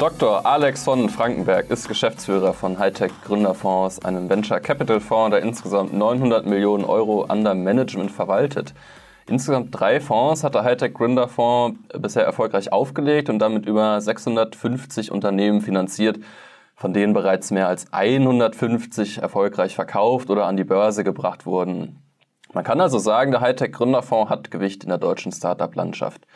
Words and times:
Dr. 0.00 0.46
Alex 0.46 0.84
von 0.84 1.10
Frankenberg 1.10 1.68
ist 1.68 1.86
Geschäftsführer 1.86 2.54
von 2.54 2.78
Hightech 2.78 3.12
Gründerfonds, 3.22 4.02
einem 4.02 4.30
Venture 4.30 4.58
Capital 4.58 4.98
Fonds, 4.98 5.32
der 5.32 5.42
insgesamt 5.42 5.92
900 5.92 6.46
Millionen 6.46 6.86
Euro 6.86 7.26
under 7.30 7.54
Management 7.54 8.10
verwaltet. 8.10 8.72
Insgesamt 9.28 9.78
drei 9.78 10.00
Fonds 10.00 10.42
hat 10.42 10.54
der 10.54 10.64
Hightech 10.64 10.94
Gründerfonds 10.94 11.78
bisher 11.98 12.24
erfolgreich 12.24 12.72
aufgelegt 12.72 13.28
und 13.28 13.40
damit 13.40 13.66
über 13.66 14.00
650 14.00 15.12
Unternehmen 15.12 15.60
finanziert, 15.60 16.18
von 16.76 16.94
denen 16.94 17.12
bereits 17.12 17.50
mehr 17.50 17.68
als 17.68 17.92
150 17.92 19.18
erfolgreich 19.18 19.74
verkauft 19.74 20.30
oder 20.30 20.46
an 20.46 20.56
die 20.56 20.64
Börse 20.64 21.04
gebracht 21.04 21.44
wurden. 21.44 22.02
Man 22.54 22.64
kann 22.64 22.80
also 22.80 22.98
sagen, 22.98 23.32
der 23.32 23.42
Hightech 23.42 23.72
Gründerfonds 23.72 24.30
hat 24.30 24.50
Gewicht 24.50 24.82
in 24.82 24.88
der 24.88 24.96
deutschen 24.96 25.30
Startup-Landschaft. 25.30 26.26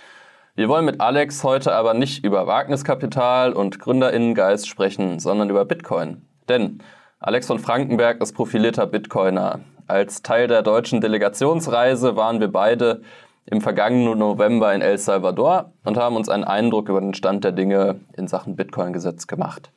Wir 0.56 0.68
wollen 0.68 0.84
mit 0.84 1.00
Alex 1.00 1.42
heute 1.42 1.72
aber 1.74 1.94
nicht 1.94 2.24
über 2.24 2.46
Wagniskapital 2.46 3.52
und 3.54 3.80
Gründerinnengeist 3.80 4.68
sprechen, 4.68 5.18
sondern 5.18 5.50
über 5.50 5.64
Bitcoin. 5.64 6.22
Denn 6.48 6.78
Alex 7.18 7.48
von 7.48 7.58
Frankenberg 7.58 8.22
ist 8.22 8.34
profilierter 8.34 8.86
Bitcoiner. 8.86 9.58
Als 9.88 10.22
Teil 10.22 10.46
der 10.46 10.62
deutschen 10.62 11.00
Delegationsreise 11.00 12.14
waren 12.14 12.38
wir 12.38 12.52
beide 12.52 13.02
im 13.46 13.62
vergangenen 13.62 14.16
November 14.16 14.72
in 14.72 14.80
El 14.80 14.96
Salvador 14.96 15.72
und 15.82 15.96
haben 15.96 16.14
uns 16.14 16.28
einen 16.28 16.44
Eindruck 16.44 16.88
über 16.88 17.00
den 17.00 17.14
Stand 17.14 17.42
der 17.42 17.50
Dinge 17.50 17.98
in 18.16 18.28
Sachen 18.28 18.54
Bitcoin-Gesetz 18.54 19.26
gemacht. 19.26 19.72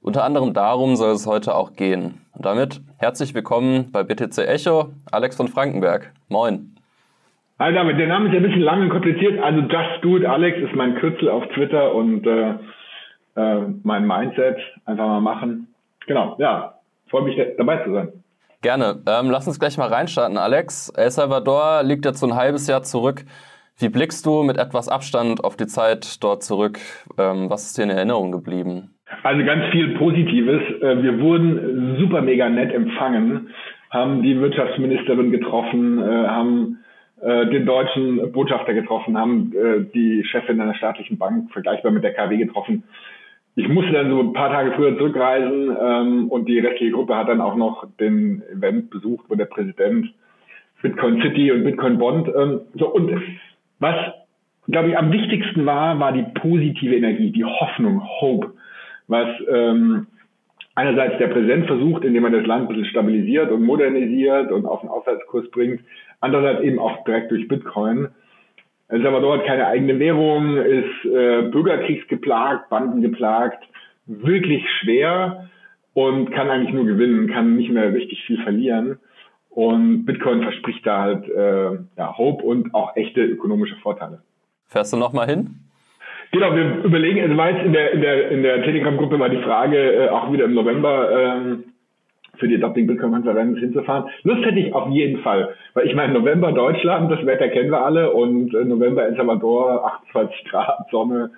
Unter 0.00 0.22
anderem 0.22 0.54
darum 0.54 0.94
soll 0.94 1.10
es 1.10 1.26
heute 1.26 1.56
auch 1.56 1.72
gehen. 1.72 2.24
Und 2.34 2.46
damit 2.46 2.80
herzlich 2.98 3.34
willkommen 3.34 3.90
bei 3.90 4.04
BTC 4.04 4.38
Echo, 4.46 4.90
Alex 5.10 5.34
von 5.34 5.48
Frankenberg. 5.48 6.12
Moin. 6.28 6.76
Hi 7.60 7.74
David, 7.74 7.98
der 7.98 8.06
Name 8.06 8.28
ist 8.28 8.32
ja 8.32 8.38
ein 8.38 8.42
bisschen 8.42 8.62
lang 8.62 8.80
und 8.80 8.88
kompliziert. 8.88 9.38
Also 9.38 9.60
Just 9.60 10.02
Do 10.02 10.16
It 10.16 10.24
Alex 10.24 10.56
ist 10.62 10.74
mein 10.74 10.94
Kürzel 10.94 11.28
auf 11.28 11.46
Twitter 11.48 11.94
und 11.94 12.26
äh, 12.26 12.54
äh, 13.36 13.66
mein 13.82 14.06
Mindset. 14.06 14.56
Einfach 14.86 15.06
mal 15.06 15.20
machen. 15.20 15.66
Genau, 16.06 16.36
ja. 16.38 16.76
Freue 17.10 17.24
mich 17.24 17.38
dabei 17.58 17.84
zu 17.84 17.92
sein. 17.92 18.12
Gerne. 18.62 19.02
Ähm, 19.06 19.30
lass 19.30 19.46
uns 19.46 19.60
gleich 19.60 19.76
mal 19.76 19.88
reinstarten, 19.88 20.38
Alex. 20.38 20.88
El 20.96 21.10
Salvador 21.10 21.82
liegt 21.82 22.06
jetzt 22.06 22.20
so 22.20 22.26
ein 22.28 22.34
halbes 22.34 22.66
Jahr 22.66 22.82
zurück. 22.82 23.26
Wie 23.76 23.90
blickst 23.90 24.24
du 24.24 24.42
mit 24.42 24.56
etwas 24.56 24.88
Abstand 24.88 25.44
auf 25.44 25.56
die 25.56 25.66
Zeit 25.66 26.24
dort 26.24 26.42
zurück? 26.42 26.78
Ähm, 27.18 27.50
was 27.50 27.66
ist 27.66 27.76
dir 27.76 27.82
in 27.82 27.90
Erinnerung 27.90 28.32
geblieben? 28.32 28.94
Also 29.22 29.44
ganz 29.44 29.66
viel 29.70 29.98
Positives. 29.98 30.62
Äh, 30.80 31.02
wir 31.02 31.20
wurden 31.20 31.98
super 31.98 32.22
mega 32.22 32.48
nett 32.48 32.72
empfangen, 32.72 33.50
haben 33.90 34.22
die 34.22 34.40
Wirtschaftsministerin 34.40 35.30
getroffen, 35.30 35.98
äh, 35.98 36.26
haben 36.26 36.79
den 37.22 37.66
deutschen 37.66 38.32
Botschafter 38.32 38.72
getroffen, 38.72 39.18
haben 39.18 39.52
äh, 39.52 39.84
die 39.92 40.24
Chefin 40.24 40.60
einer 40.60 40.74
staatlichen 40.74 41.18
Bank 41.18 41.52
vergleichbar 41.52 41.92
mit 41.92 42.02
der 42.02 42.14
KW 42.14 42.36
getroffen. 42.36 42.84
Ich 43.56 43.68
musste 43.68 43.92
dann 43.92 44.10
so 44.10 44.20
ein 44.20 44.32
paar 44.32 44.50
Tage 44.50 44.72
früher 44.72 44.96
zurückreisen 44.96 45.76
ähm, 45.78 46.28
und 46.28 46.48
die 46.48 46.60
restliche 46.60 46.92
Gruppe 46.92 47.16
hat 47.16 47.28
dann 47.28 47.40
auch 47.40 47.56
noch 47.56 47.86
den 47.98 48.42
Event 48.50 48.90
besucht, 48.90 49.26
wo 49.28 49.34
der 49.34 49.46
Präsident 49.46 50.12
Bitcoin 50.82 51.20
City 51.20 51.52
und 51.52 51.64
Bitcoin 51.64 51.98
Bond 51.98 52.28
ähm, 52.28 52.60
so 52.74 52.88
und 52.88 53.10
was 53.80 53.96
glaube 54.70 54.90
ich 54.90 54.98
am 54.98 55.12
wichtigsten 55.12 55.66
war, 55.66 55.98
war 55.98 56.12
die 56.12 56.24
positive 56.40 56.94
Energie, 56.94 57.32
die 57.32 57.44
Hoffnung, 57.44 58.02
Hope, 58.20 58.52
was 59.08 59.28
ähm, 59.50 60.06
einerseits 60.74 61.18
der 61.18 61.28
Präsident 61.28 61.66
versucht, 61.66 62.04
indem 62.04 62.24
er 62.24 62.30
das 62.30 62.46
Land 62.46 62.62
ein 62.62 62.68
bisschen 62.68 62.90
stabilisiert 62.90 63.50
und 63.50 63.62
modernisiert 63.62 64.50
und 64.52 64.66
auf 64.66 64.80
den 64.80 64.90
Aufwärtskurs 64.90 65.50
bringt, 65.50 65.80
andererseits 66.20 66.62
eben 66.62 66.78
auch 66.78 67.04
direkt 67.04 67.30
durch 67.30 67.48
Bitcoin. 67.48 68.08
El 68.88 69.02
Salvador 69.02 69.38
hat 69.38 69.46
keine 69.46 69.66
eigene 69.66 69.98
Währung, 69.98 70.56
ist 70.56 71.04
äh, 71.04 71.42
bürgerkriegsgeplagt, 71.42 72.70
bandengeplagt, 72.70 73.62
wirklich 74.06 74.64
schwer 74.80 75.48
und 75.94 76.32
kann 76.32 76.50
eigentlich 76.50 76.74
nur 76.74 76.86
gewinnen, 76.86 77.30
kann 77.30 77.56
nicht 77.56 77.70
mehr 77.70 77.92
richtig 77.92 78.22
viel 78.24 78.42
verlieren. 78.42 78.98
Und 79.48 80.04
Bitcoin 80.06 80.42
verspricht 80.42 80.86
da 80.86 81.02
halt 81.02 81.28
äh, 81.28 81.78
ja, 81.96 82.16
Hope 82.16 82.44
und 82.44 82.74
auch 82.74 82.96
echte 82.96 83.20
ökonomische 83.22 83.76
Vorteile. 83.76 84.22
Fährst 84.66 84.92
du 84.92 84.96
nochmal 84.96 85.26
hin? 85.28 85.69
Genau, 86.32 86.54
wir 86.54 86.84
überlegen, 86.84 87.22
also 87.22 87.36
war 87.36 87.50
jetzt 87.50 87.64
in 87.64 87.72
der, 87.72 87.92
in 87.92 88.00
der, 88.00 88.30
in 88.30 88.42
der 88.42 88.62
Telegram-Gruppe 88.62 89.18
war 89.18 89.28
die 89.28 89.42
Frage, 89.42 89.76
äh, 89.76 90.08
auch 90.10 90.32
wieder 90.32 90.44
im 90.44 90.54
November 90.54 91.10
ähm, 91.10 91.64
für 92.38 92.46
die 92.46 92.54
Adopting 92.54 92.86
Bitcoin-Konferenz 92.86 93.58
hinzufahren. 93.58 94.10
Lust 94.22 94.44
hätte 94.44 94.58
ich 94.60 94.72
auf 94.72 94.88
jeden 94.90 95.22
Fall. 95.22 95.54
Weil 95.74 95.86
ich 95.86 95.94
meine, 95.94 96.12
November 96.12 96.52
Deutschland, 96.52 97.10
das 97.10 97.26
Wetter 97.26 97.48
kennen 97.48 97.70
wir 97.70 97.84
alle 97.84 98.12
und 98.12 98.54
äh, 98.54 98.64
November 98.64 99.04
El 99.04 99.16
Salvador, 99.16 99.84
28 100.12 100.44
Grad, 100.50 100.86
Sonne 100.90 101.30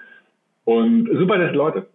und 0.65 1.09
super 1.13 1.39
nette 1.39 1.55
Leute. 1.55 1.87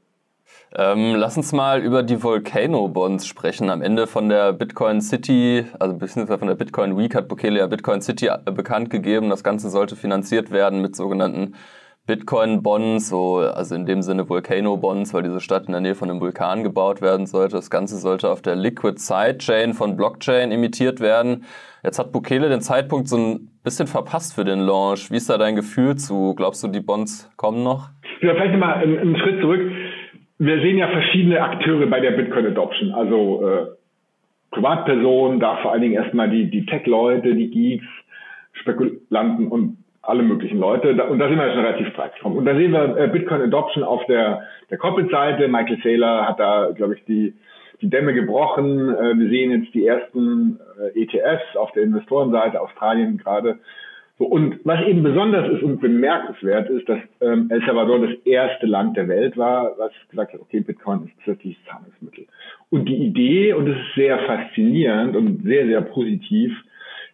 Ähm, 0.76 1.16
lass 1.16 1.38
uns 1.38 1.54
mal 1.54 1.82
über 1.82 2.04
die 2.04 2.22
Volcano 2.22 2.88
Bonds 2.88 3.26
sprechen. 3.26 3.70
Am 3.70 3.82
Ende 3.82 4.08
von 4.08 4.30
der 4.30 4.54
Bitcoin 4.54 5.02
City, 5.02 5.66
also 5.80 5.98
beziehungsweise 5.98 6.40
von 6.40 6.48
der 6.48 6.56
Bitcoin 6.56 6.98
Week 6.98 7.16
hat 7.16 7.28
Bukele 7.28 7.66
Bitcoin 7.68 8.02
City 8.02 8.28
äh, 8.28 8.52
bekannt 8.52 8.90
gegeben. 8.90 9.30
Das 9.30 9.44
Ganze 9.44 9.70
sollte 9.70 9.96
finanziert 9.96 10.52
werden 10.52 10.82
mit 10.82 10.96
sogenannten 10.96 11.56
Bitcoin-Bonds, 12.08 13.10
so, 13.10 13.36
also 13.36 13.76
in 13.76 13.86
dem 13.86 14.02
Sinne 14.02 14.30
Volcano-Bonds, 14.30 15.14
weil 15.14 15.24
diese 15.24 15.42
Stadt 15.42 15.66
in 15.68 15.74
der 15.74 15.82
Nähe 15.82 15.94
von 15.94 16.10
einem 16.10 16.22
Vulkan 16.22 16.64
gebaut 16.64 17.02
werden 17.02 17.26
sollte. 17.26 17.58
Das 17.58 17.70
Ganze 17.70 17.98
sollte 17.98 18.30
auf 18.30 18.42
der 18.42 18.56
Liquid 18.56 18.98
Sidechain 18.98 19.74
von 19.74 19.98
Blockchain 19.98 20.52
imitiert 20.52 21.02
werden. 21.02 21.44
Jetzt 21.84 22.00
hat 22.00 22.14
Bukele 22.14 22.48
den 22.48 22.62
Zeitpunkt 22.62 23.10
so 23.10 23.18
ein 23.18 23.50
bisschen 23.64 23.88
verpasst 23.88 24.34
für 24.34 24.46
den 24.46 24.60
Launch. 24.60 25.12
Wie 25.12 25.18
ist 25.18 25.30
da 25.30 25.38
dein 25.38 25.58
Gefühl 25.58 25.98
zu? 25.98 26.34
Glaubst 26.36 26.64
du, 26.64 26.70
die 26.70 26.80
Bonds 26.80 27.30
kommen 27.36 27.64
noch? 27.64 27.90
Ja, 28.22 28.34
vielleicht 28.36 28.58
mal 28.58 28.76
einen, 28.76 28.98
einen 28.98 29.18
Schritt 29.18 29.42
zurück. 29.42 29.70
Wir 30.40 30.62
sehen 30.62 30.78
ja 30.78 30.88
verschiedene 30.88 31.42
Akteure 31.42 31.88
bei 31.88 32.00
der 32.00 32.12
Bitcoin-Adoption. 32.12 32.92
Also 32.94 33.46
äh, 33.46 33.66
Privatpersonen, 34.52 35.42
da 35.42 35.58
vor 35.58 35.74
allen 35.74 35.82
Dingen 35.82 35.96
erstmal 35.96 36.30
die, 36.30 36.50
die 36.50 36.66
Tech-Leute, 36.66 37.36
die 37.36 37.50
Geeks, 37.50 37.86
Spekulanten 38.54 39.50
und 39.50 39.78
alle 40.08 40.24
möglichen 40.24 40.60
Leute. 40.60 40.92
Und 40.92 41.20
da 41.20 41.28
sind 41.28 41.38
wir 41.38 41.52
schon 41.54 41.66
relativ 41.66 41.94
breit 41.94 42.16
gekommen. 42.16 42.38
Und 42.38 42.46
da 42.46 42.56
sehen 42.56 42.72
wir 42.72 42.98
äh, 42.98 43.08
Bitcoin 43.08 43.42
Adoption 43.42 43.84
auf 43.84 44.06
der, 44.06 44.44
der 44.72 44.78
Corporate-Seite. 44.78 45.48
Michael 45.50 45.80
Saylor 45.84 46.28
hat 46.28 46.40
da, 46.40 46.72
glaube 46.74 46.96
ich, 46.96 47.04
die, 47.06 47.34
die 47.82 47.90
Dämme 47.90 48.14
gebrochen. 48.14 48.90
Äh, 48.96 49.20
wir 49.20 49.30
sehen 49.30 49.52
jetzt 49.52 49.74
die 49.74 49.86
ersten 49.86 50.60
äh, 50.80 51.02
ETFs 51.02 51.58
auf 51.58 51.72
der 51.74 51.84
Investorenseite, 51.84 52.62
Australien 52.62 53.18
gerade. 53.18 53.60
So, 54.18 54.26
und 54.26 54.60
was 54.64 54.82
eben 54.88 55.04
besonders 55.04 55.52
ist 55.52 55.62
und 55.62 55.82
bemerkenswert 55.82 56.70
ist, 56.70 56.88
dass 56.88 57.00
ähm, 57.20 57.50
El 57.52 57.62
Salvador 57.66 58.00
das 58.00 58.16
erste 58.26 58.66
Land 58.66 58.96
der 58.96 59.10
Welt 59.10 59.38
war, 59.38 59.78
was 59.78 59.92
gesagt 60.10 60.34
hat, 60.34 60.40
okay, 60.40 60.62
Bitcoin 60.62 61.04
ist 61.06 61.20
plötzlich 61.24 61.58
Zahlungsmittel. 61.70 62.26
Und 62.70 62.88
die 62.88 62.96
Idee, 62.96 63.54
und 63.54 63.68
es 63.68 63.76
ist 63.76 63.96
sehr 63.96 64.20
faszinierend 64.20 65.18
und 65.18 65.44
sehr, 65.44 65.68
sehr 65.68 65.82
positiv, 65.82 66.54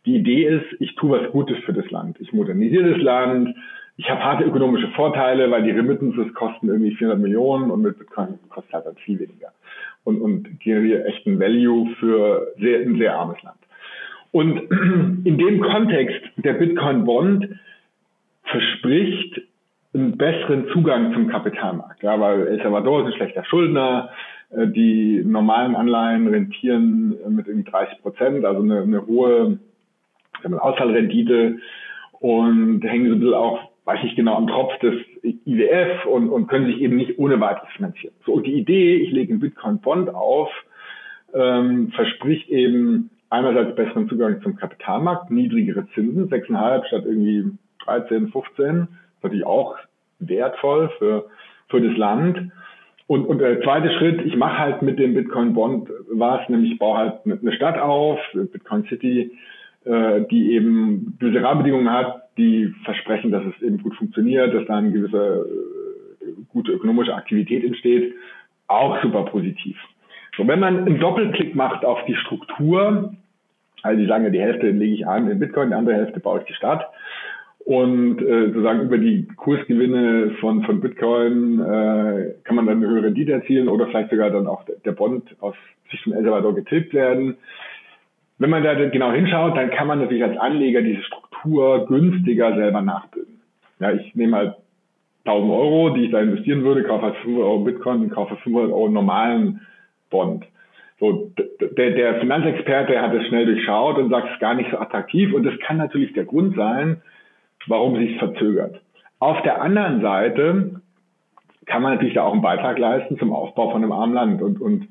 die 0.06 0.16
Idee 0.18 0.46
ist, 0.46 0.82
ich 0.82 0.96
tue 0.96 1.20
was 1.20 1.32
Gutes 1.32 1.58
für 1.66 1.74
das 1.74 1.90
Land. 1.90 2.20
Ich 2.20 2.34
modernisiere 2.34 2.92
das 2.92 3.02
Land. 3.02 3.56
Ich 3.96 4.10
habe 4.10 4.24
harte 4.24 4.44
ökonomische 4.44 4.90
Vorteile, 4.90 5.50
weil 5.52 5.64
die 5.64 5.72
Remittances 5.72 6.34
kosten 6.34 6.68
irgendwie 6.68 6.96
400 6.96 7.22
Millionen 7.22 7.72
und 7.72 7.82
mit 7.82 7.98
Bitcoin 7.98 8.40
kostet 8.50 8.74
halt 8.74 8.86
dann 8.86 8.96
viel 8.96 9.20
weniger. 9.20 9.50
Und, 10.04 10.20
und 10.20 10.60
generiere 10.60 11.06
echten 11.06 11.40
Value 11.40 11.90
für 12.00 12.54
sehr, 12.60 12.82
ein 12.82 12.98
sehr 12.98 13.16
armes 13.16 13.42
Land. 13.44 13.60
Und 14.32 14.58
in 15.26 15.38
dem 15.38 15.62
Kontext 15.62 16.22
der 16.38 16.54
Bitcoin 16.54 17.06
Bond 17.06 17.48
verspricht 18.44 19.42
einen 19.94 20.18
besseren 20.18 20.68
Zugang 20.74 21.14
zum 21.14 21.28
Kapitalmarkt. 21.28 22.02
Ja, 22.02 22.20
weil 22.20 22.48
El 22.48 22.58
Salvador 22.62 23.02
ist 23.02 23.14
ein 23.14 23.18
schlechter 23.18 23.46
Schuldner, 23.46 24.10
äh, 24.50 24.68
die 24.68 25.24
normalen 25.24 25.76
Anleihen 25.76 26.28
rentieren 26.28 27.16
mit 27.30 27.48
irgendwie 27.48 27.70
30 27.70 28.02
Prozent, 28.02 28.44
also 28.44 28.64
eine, 28.64 28.82
eine 28.82 29.06
hohe 29.06 29.60
Ausfallrendite 30.46 31.60
und 32.20 32.82
hängen 32.84 33.10
so 33.10 33.16
ein 33.16 33.20
bisschen 33.20 33.34
auch, 33.34 33.60
weiß 33.86 34.00
ich 34.04 34.16
genau, 34.16 34.36
am 34.36 34.48
Tropf 34.48 34.78
des 34.80 34.96
IWF 35.24 36.06
und, 36.06 36.30
und 36.30 36.48
können 36.48 36.68
sich 36.68 36.80
eben 36.80 36.96
nicht 36.96 37.20
ohne 37.20 37.40
weiteres 37.40 37.70
finanzieren. 37.76 38.14
So, 38.26 38.34
und 38.34 38.48
die 38.48 38.54
Idee, 38.54 38.96
ich 38.98 39.12
lege 39.12 39.34
einen 39.34 39.42
Bitcoin-Bond 39.42 40.10
auf, 40.14 40.50
ähm, 41.34 41.92
verspricht 41.92 42.50
eben 42.50 43.10
einerseits 43.30 43.76
besseren 43.76 44.08
Zugang 44.08 44.42
zum 44.42 44.56
Kapitalmarkt, 44.56 45.32
niedrigere 45.32 45.88
Zinsen, 45.94 46.30
6,5 46.30 46.88
statt 46.88 47.04
irgendwie 47.06 47.58
13, 47.86 48.30
15, 48.30 48.56
das 48.56 48.88
ist 48.88 49.24
natürlich 49.24 49.46
auch 49.46 49.76
wertvoll 50.20 50.92
für, 51.00 51.26
für 51.70 51.82
das 51.82 51.98
Land. 51.98 52.52
Und, 53.08 53.26
und 53.26 53.40
der 53.40 53.62
zweite 53.62 53.92
Schritt, 53.98 54.26
ich 54.26 54.38
mache 54.38 54.60
halt 54.60 54.82
mit 54.82 54.98
dem 54.98 55.14
Bitcoin 55.14 55.54
Bond 55.54 55.90
was, 56.10 56.48
nämlich 56.48 56.74
ich 56.74 56.80
baue 56.80 56.98
halt 56.98 57.14
eine 57.26 57.52
Stadt 57.54 57.78
auf, 57.78 58.20
Bitcoin 58.34 58.86
City, 58.86 59.32
äh, 59.86 60.22
die 60.30 60.54
eben 60.54 61.18
gewisse 61.20 61.44
Rahmenbedingungen 61.44 61.92
hat, 61.92 62.24
die 62.38 62.74
versprechen, 62.84 63.32
dass 63.32 63.44
es 63.46 63.62
eben 63.62 63.82
gut 63.82 63.96
funktioniert, 63.96 64.54
dass 64.54 64.66
da 64.66 64.78
eine 64.78 64.92
gewisse 64.92 65.46
äh, 66.22 66.26
gute 66.50 66.72
ökonomische 66.72 67.16
Aktivität 67.16 67.64
entsteht, 67.64 68.14
auch 68.68 69.02
super 69.02 69.24
positiv. 69.26 69.78
So, 70.38 70.48
wenn 70.48 70.60
man 70.60 70.80
einen 70.80 71.00
Doppelklick 71.00 71.56
macht 71.56 71.86
auf 71.86 72.00
die 72.06 72.16
Struktur, 72.16 73.14
also 73.84 74.00
die 74.00 74.08
sagen 74.08 74.24
ja, 74.24 74.30
die 74.30 74.42
Hälfte 74.42 74.70
lege 74.70 74.94
ich 74.94 75.08
an 75.08 75.30
in 75.30 75.40
Bitcoin, 75.40 75.70
die 75.70 75.76
andere 75.76 75.96
Hälfte 75.96 76.20
baue 76.20 76.40
ich 76.40 76.46
die 76.46 76.54
Stadt. 76.54 76.88
Und 77.66 78.22
äh, 78.22 78.48
sozusagen 78.48 78.82
über 78.82 78.98
die 78.98 79.26
Kursgewinne 79.38 80.32
von, 80.42 80.64
von 80.64 80.82
Bitcoin 80.82 81.60
äh, 81.60 82.34
kann 82.44 82.56
man 82.56 82.66
dann 82.66 82.78
eine 82.78 82.88
höhere 82.88 83.06
Rendite 83.06 83.32
erzielen 83.32 83.70
oder 83.70 83.88
vielleicht 83.88 84.10
sogar 84.10 84.32
dann 84.32 84.48
auch 84.48 84.66
der 84.84 84.92
Bond 84.92 85.36
aus 85.40 85.56
Sicht 85.90 86.04
von 86.04 86.14
El 86.14 86.24
Salvador 86.24 86.56
getilgt 86.56 86.94
werden. 86.94 87.38
Wenn 88.44 88.50
man 88.50 88.62
da 88.62 88.74
genau 88.74 89.14
hinschaut, 89.14 89.56
dann 89.56 89.70
kann 89.70 89.88
man 89.88 90.00
natürlich 90.00 90.22
als 90.22 90.38
Anleger 90.38 90.82
diese 90.82 91.02
Struktur 91.04 91.86
günstiger 91.88 92.54
selber 92.58 92.82
nachbilden. 92.82 93.40
Ja, 93.80 93.92
ich 93.92 94.14
nehme 94.16 94.36
halt 94.36 94.56
1000 95.24 95.50
Euro, 95.50 95.92
die 95.92 96.04
ich 96.04 96.12
da 96.12 96.20
investieren 96.20 96.66
würde, 96.66 96.84
kaufe 96.84 97.04
halt 97.04 97.16
500 97.24 97.42
Euro 97.42 97.60
Bitcoin 97.60 98.02
und 98.02 98.10
kaufe 98.10 98.36
500 98.36 98.74
Euro 98.74 98.90
normalen 98.90 99.62
Bond. 100.10 100.44
So, 101.00 101.32
der, 101.38 101.92
der 101.92 102.20
Finanzexperte 102.20 103.02
hat 103.02 103.14
es 103.14 103.26
schnell 103.28 103.46
durchschaut 103.46 103.98
und 103.98 104.10
sagt, 104.10 104.28
es 104.28 104.34
ist 104.34 104.42
gar 104.42 104.56
nicht 104.56 104.72
so 104.72 104.78
attraktiv 104.78 105.34
und 105.34 105.44
das 105.44 105.58
kann 105.60 105.78
natürlich 105.78 106.12
der 106.12 106.26
Grund 106.26 106.58
sein, 106.58 107.02
warum 107.68 107.96
sich 107.96 108.18
verzögert. 108.20 108.82
Auf 109.20 109.42
der 109.44 109.62
anderen 109.62 110.02
Seite 110.02 110.82
kann 111.66 111.82
man 111.82 111.94
natürlich 111.94 112.16
da 112.16 112.24
auch 112.24 112.34
einen 112.34 112.42
Beitrag 112.42 112.78
leisten 112.78 113.18
zum 113.18 113.32
Aufbau 113.32 113.72
von 113.72 113.82
einem 113.82 113.94
armen 113.94 114.14
Land 114.14 114.42
und, 114.42 114.60
und 114.60 114.90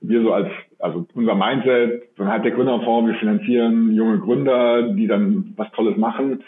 wir 0.00 0.22
so 0.22 0.32
als, 0.32 0.48
also 0.84 1.06
unser 1.14 1.34
Mindset, 1.34 2.10
dann 2.18 2.28
hat 2.28 2.44
der 2.44 2.52
Gründerfonds, 2.52 3.10
wir 3.10 3.18
finanzieren 3.18 3.94
junge 3.94 4.18
Gründer, 4.18 4.82
die 4.94 5.06
dann 5.06 5.54
was 5.56 5.72
Tolles 5.72 5.96
machen. 5.96 6.44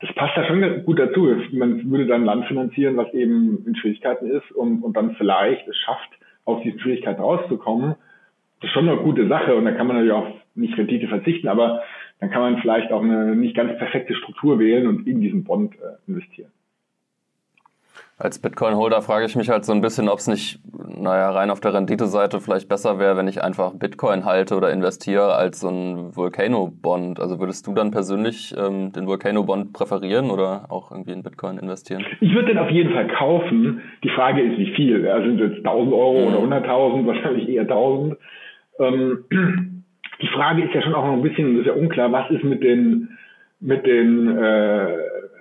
Das 0.00 0.10
passt 0.14 0.34
da 0.36 0.44
schon 0.46 0.84
gut 0.84 0.98
dazu. 0.98 1.28
Man 1.52 1.90
würde 1.90 2.06
dann 2.06 2.24
Land 2.24 2.46
finanzieren, 2.46 2.96
was 2.96 3.12
eben 3.12 3.62
in 3.66 3.76
Schwierigkeiten 3.76 4.26
ist 4.26 4.50
und, 4.52 4.82
und 4.82 4.96
dann 4.96 5.14
vielleicht 5.16 5.68
es 5.68 5.76
schafft, 5.76 6.08
aus 6.46 6.62
diesen 6.62 6.80
Schwierigkeiten 6.80 7.20
rauszukommen. 7.20 7.94
Das 8.60 8.70
ist 8.70 8.72
schon 8.72 8.88
eine 8.88 8.98
gute 9.00 9.28
Sache 9.28 9.54
und 9.54 9.66
da 9.66 9.72
kann 9.72 9.86
man 9.86 9.96
natürlich 9.96 10.14
auch 10.14 10.28
nicht 10.54 10.78
Rendite 10.78 11.08
verzichten, 11.08 11.48
aber 11.48 11.82
dann 12.20 12.30
kann 12.30 12.40
man 12.40 12.62
vielleicht 12.62 12.90
auch 12.90 13.02
eine 13.02 13.36
nicht 13.36 13.54
ganz 13.54 13.76
perfekte 13.76 14.14
Struktur 14.14 14.58
wählen 14.58 14.86
und 14.86 15.06
in 15.06 15.20
diesen 15.20 15.44
Bond 15.44 15.74
äh, 15.74 16.10
investieren. 16.10 16.50
Als 18.16 18.40
Bitcoin-Holder 18.40 19.02
frage 19.02 19.26
ich 19.26 19.34
mich 19.34 19.50
halt 19.50 19.64
so 19.64 19.72
ein 19.72 19.80
bisschen, 19.80 20.08
ob 20.08 20.18
es 20.18 20.28
nicht, 20.28 20.60
naja, 20.72 21.30
rein 21.30 21.50
auf 21.50 21.60
der 21.60 21.74
Rendite-Seite 21.74 22.38
vielleicht 22.38 22.68
besser 22.68 23.00
wäre, 23.00 23.16
wenn 23.16 23.26
ich 23.26 23.42
einfach 23.42 23.72
Bitcoin 23.74 24.24
halte 24.24 24.56
oder 24.56 24.72
investiere 24.72 25.34
als 25.34 25.60
so 25.60 25.68
ein 25.68 26.14
Volcano-Bond. 26.14 27.18
Also 27.18 27.40
würdest 27.40 27.66
du 27.66 27.74
dann 27.74 27.90
persönlich 27.90 28.54
ähm, 28.56 28.92
den 28.92 29.08
Volcano-Bond 29.08 29.72
präferieren 29.72 30.30
oder 30.30 30.66
auch 30.68 30.92
irgendwie 30.92 31.10
in 31.10 31.24
Bitcoin 31.24 31.58
investieren? 31.58 32.04
Ich 32.20 32.32
würde 32.32 32.48
den 32.48 32.58
auf 32.58 32.70
jeden 32.70 32.92
Fall 32.92 33.08
kaufen. 33.08 33.82
Die 34.04 34.10
Frage 34.10 34.42
ist, 34.42 34.58
wie 34.58 34.72
viel? 34.76 35.04
Ja, 35.04 35.20
sind 35.20 35.40
es 35.40 35.56
jetzt 35.56 35.66
1000 35.66 35.92
Euro 35.92 36.30
mhm. 36.30 36.36
oder 36.36 36.58
100.000? 36.58 37.06
Wahrscheinlich 37.06 37.48
eher 37.48 37.62
1000. 37.62 38.16
Ähm, 38.78 39.24
die 40.22 40.28
Frage 40.28 40.62
ist 40.62 40.74
ja 40.74 40.82
schon 40.82 40.94
auch 40.94 41.04
noch 41.04 41.14
ein 41.14 41.22
bisschen, 41.22 41.56
das 41.56 41.66
ist 41.66 41.66
ja 41.66 41.80
unklar, 41.80 42.12
was 42.12 42.30
ist 42.30 42.44
mit 42.44 42.62
den, 42.62 43.08
mit 43.58 43.84
den, 43.86 44.38
äh, 44.38 44.96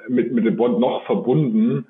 mit, 0.09 0.33
mit 0.33 0.45
dem 0.45 0.57
Bond 0.57 0.79
noch 0.79 1.03
verbunden? 1.05 1.85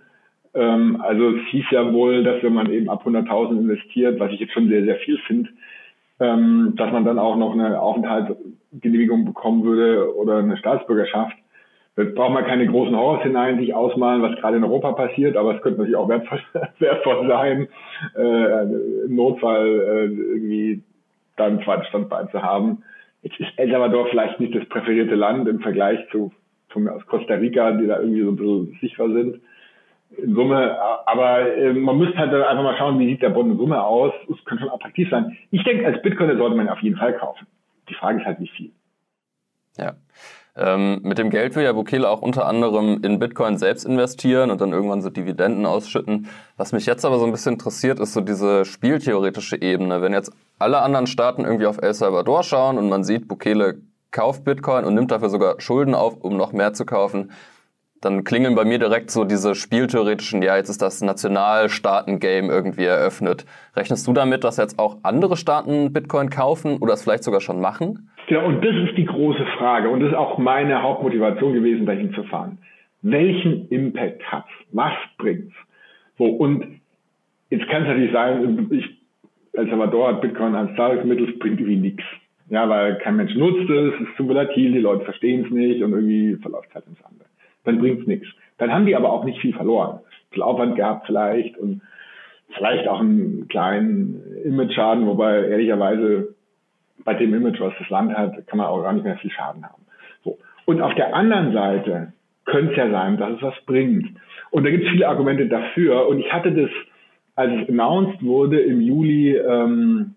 Ähm, 0.53 1.01
also 1.01 1.29
es 1.29 1.45
hieß 1.49 1.65
ja 1.71 1.91
wohl, 1.91 2.23
dass 2.23 2.43
wenn 2.43 2.53
man 2.53 2.71
eben 2.71 2.89
ab 2.89 3.05
100.000 3.05 3.59
investiert, 3.59 4.19
was 4.19 4.31
ich 4.31 4.39
jetzt 4.39 4.53
schon 4.53 4.69
sehr, 4.69 4.83
sehr 4.83 4.97
viel 4.97 5.17
finde, 5.25 5.49
ähm, 6.19 6.73
dass 6.75 6.91
man 6.91 7.05
dann 7.05 7.19
auch 7.19 7.35
noch 7.35 7.53
eine 7.53 7.81
Aufenthaltsgenehmigung 7.81 9.25
bekommen 9.25 9.63
würde 9.63 10.15
oder 10.15 10.37
eine 10.37 10.57
Staatsbürgerschaft. 10.57 11.35
Jetzt 11.95 12.15
braucht 12.15 12.33
man 12.33 12.45
keine 12.45 12.65
großen 12.65 12.95
Horrorszenarien 12.95 13.59
sich 13.59 13.73
ausmalen, 13.75 14.23
was 14.23 14.35
gerade 14.37 14.57
in 14.57 14.63
Europa 14.63 14.93
passiert, 14.93 15.37
aber 15.37 15.55
es 15.55 15.61
könnte 15.61 15.79
natürlich 15.79 15.97
auch 15.97 16.09
wertvoll, 16.09 16.41
wertvoll 16.79 17.27
sein, 17.27 17.67
äh, 18.15 18.63
im 19.05 19.15
Notfall 19.15 19.67
äh, 19.67 20.05
irgendwie 20.05 20.81
da 21.35 21.45
ein 21.45 21.61
zweites 21.63 21.87
Standbein 21.87 22.29
zu 22.29 22.41
haben. 22.41 22.83
Jetzt 23.21 23.39
ist 23.39 23.51
El 23.57 23.69
Salvador 23.69 24.07
vielleicht 24.07 24.39
nicht 24.39 24.55
das 24.55 24.65
präferierte 24.65 25.15
Land 25.15 25.47
im 25.47 25.59
Vergleich 25.59 25.99
zu 26.11 26.31
aus 26.75 27.05
Costa 27.05 27.35
Rica, 27.35 27.71
die 27.73 27.85
da 27.85 27.99
irgendwie 27.99 28.23
so 28.23 28.31
ein 28.31 28.35
bisschen 28.35 28.77
sicherer 28.81 29.09
sind 29.09 29.39
in 30.17 30.35
Summe, 30.35 30.77
aber 31.05 31.55
äh, 31.55 31.73
man 31.73 31.97
müsste 31.97 32.17
halt 32.17 32.33
einfach 32.33 32.63
mal 32.63 32.77
schauen, 32.77 32.99
wie 32.99 33.07
sieht 33.07 33.21
der 33.21 33.29
Bond 33.29 33.51
in 33.51 33.57
Summe 33.57 33.83
aus. 33.83 34.13
Es 34.31 34.43
kann 34.45 34.59
schon 34.59 34.69
attraktiv 34.69 35.09
sein. 35.09 35.37
Ich 35.51 35.63
denke, 35.63 35.85
als 35.85 36.01
Bitcoiner 36.01 36.37
sollte 36.37 36.55
man 36.55 36.69
auf 36.69 36.81
jeden 36.81 36.97
Fall 36.97 37.13
kaufen. 37.13 37.47
Die 37.89 37.93
Frage 37.95 38.19
ist 38.19 38.25
halt, 38.25 38.39
wie 38.39 38.47
viel. 38.47 38.71
Ja. 39.77 39.93
Ähm, 40.55 40.99
mit 41.01 41.17
dem 41.17 41.31
Geld 41.31 41.55
will 41.55 41.63
ja 41.63 41.73
Bukele 41.73 42.07
auch 42.07 42.21
unter 42.21 42.45
anderem 42.45 42.99
in 43.03 43.17
Bitcoin 43.17 43.57
selbst 43.57 43.85
investieren 43.85 44.51
und 44.51 44.61
dann 44.61 44.71
irgendwann 44.71 45.01
so 45.01 45.09
Dividenden 45.09 45.65
ausschütten. 45.65 46.27
Was 46.57 46.73
mich 46.73 46.85
jetzt 46.85 47.05
aber 47.05 47.17
so 47.17 47.25
ein 47.25 47.31
bisschen 47.31 47.53
interessiert, 47.53 47.99
ist 47.99 48.13
so 48.13 48.21
diese 48.21 48.63
spieltheoretische 48.63 49.59
Ebene. 49.59 50.03
Wenn 50.03 50.13
jetzt 50.13 50.31
alle 50.59 50.81
anderen 50.81 51.07
Staaten 51.07 51.43
irgendwie 51.43 51.65
auf 51.65 51.81
El 51.81 51.95
Salvador 51.95 52.43
schauen 52.43 52.77
und 52.77 52.87
man 52.87 53.03
sieht, 53.03 53.27
Bukele 53.27 53.79
kauft 54.11 54.43
Bitcoin 54.43 54.85
und 54.85 54.93
nimmt 54.93 55.09
dafür 55.09 55.29
sogar 55.29 55.59
Schulden 55.59 55.95
auf, 55.95 56.17
um 56.21 56.37
noch 56.37 56.53
mehr 56.53 56.73
zu 56.73 56.85
kaufen, 56.85 57.31
dann 58.03 58.23
klingeln 58.23 58.55
bei 58.55 58.65
mir 58.65 58.79
direkt 58.79 59.11
so 59.11 59.23
diese 59.23 59.55
spieltheoretischen, 59.55 60.41
ja, 60.41 60.57
jetzt 60.57 60.69
ist 60.69 60.81
das 60.81 61.01
Nationalstaaten-Game 61.01 62.49
irgendwie 62.49 62.85
eröffnet. 62.85 63.45
Rechnest 63.75 64.07
du 64.07 64.13
damit, 64.13 64.43
dass 64.43 64.57
jetzt 64.57 64.79
auch 64.79 64.97
andere 65.03 65.37
Staaten 65.37 65.93
Bitcoin 65.93 66.29
kaufen 66.29 66.77
oder 66.77 66.93
es 66.93 67.03
vielleicht 67.03 67.23
sogar 67.23 67.41
schon 67.41 67.61
machen? 67.61 68.09
Ja, 68.27 68.41
und 68.41 68.63
das 68.63 68.75
ist 68.75 68.97
die 68.97 69.05
große 69.05 69.45
Frage 69.57 69.89
und 69.89 69.99
das 70.01 70.09
ist 70.09 70.15
auch 70.15 70.37
meine 70.37 70.81
Hauptmotivation 70.81 71.53
gewesen, 71.53 71.85
dahin 71.85 72.13
zu 72.13 72.23
fahren. 72.23 72.57
Welchen 73.01 73.67
Impact 73.69 74.23
hat's? 74.31 74.49
Was 74.71 74.93
bringt's? 75.17 75.53
So, 76.17 76.25
und 76.25 76.79
jetzt 77.49 77.67
kann 77.67 77.83
es 77.83 77.87
natürlich 77.89 78.13
sein, 78.13 78.67
ich, 78.71 78.85
El 79.53 79.69
Salvador 79.69 80.09
hat 80.09 80.21
Bitcoin 80.21 80.55
als 80.55 80.75
Zahlungsmittel, 80.75 81.29
es 81.29 81.39
bringt 81.39 81.59
irgendwie 81.59 81.79
nichts. 81.79 82.03
Ja, 82.49 82.67
weil 82.67 82.97
kein 82.97 83.15
Mensch 83.15 83.35
nutzt 83.35 83.69
es, 83.69 83.93
es 83.93 84.01
ist 84.01 84.17
zu 84.17 84.27
volatil, 84.27 84.73
die 84.73 84.79
Leute 84.79 85.05
verstehen 85.05 85.45
es 85.45 85.51
nicht 85.51 85.81
und 85.83 85.91
irgendwie 85.91 86.35
verläuft 86.41 86.69
es 86.69 86.75
halt 86.75 86.87
ins 86.87 87.03
andere 87.03 87.27
dann 87.63 87.79
bringt's 87.79 88.07
nichts. 88.07 88.27
Dann 88.57 88.71
haben 88.73 88.85
die 88.85 88.95
aber 88.95 89.11
auch 89.11 89.23
nicht 89.23 89.39
viel 89.39 89.53
verloren. 89.53 89.99
Viel 90.31 90.43
Aufwand 90.43 90.75
gehabt 90.75 91.05
vielleicht 91.05 91.57
und 91.57 91.81
vielleicht 92.55 92.87
auch 92.87 92.99
einen 92.99 93.47
kleinen 93.47 94.21
Image-Schaden, 94.43 95.07
wobei 95.07 95.47
ehrlicherweise 95.47 96.35
bei 97.03 97.13
dem 97.13 97.33
Image, 97.33 97.59
was 97.59 97.73
das 97.79 97.89
Land 97.89 98.13
hat, 98.13 98.47
kann 98.47 98.57
man 98.57 98.67
auch 98.67 98.81
gar 98.81 98.93
nicht 98.93 99.03
mehr 99.03 99.17
viel 99.17 99.31
Schaden 99.31 99.63
haben. 99.63 99.83
So. 100.23 100.37
Und 100.65 100.81
auf 100.81 100.93
der 100.95 101.15
anderen 101.15 101.53
Seite 101.53 102.13
könnte 102.45 102.71
es 102.71 102.77
ja 102.77 102.89
sein, 102.91 103.17
dass 103.17 103.33
es 103.33 103.41
was 103.41 103.59
bringt. 103.65 104.07
Und 104.51 104.63
da 104.65 104.69
gibt 104.69 104.83
es 104.83 104.91
viele 104.91 105.07
Argumente 105.07 105.47
dafür. 105.47 106.07
Und 106.07 106.19
ich 106.19 106.31
hatte 106.31 106.51
das, 106.51 106.69
als 107.35 107.51
es 107.61 107.69
announced 107.69 108.23
wurde, 108.23 108.59
im 108.59 108.81
Juli 108.81 109.35
ähm, 109.35 110.15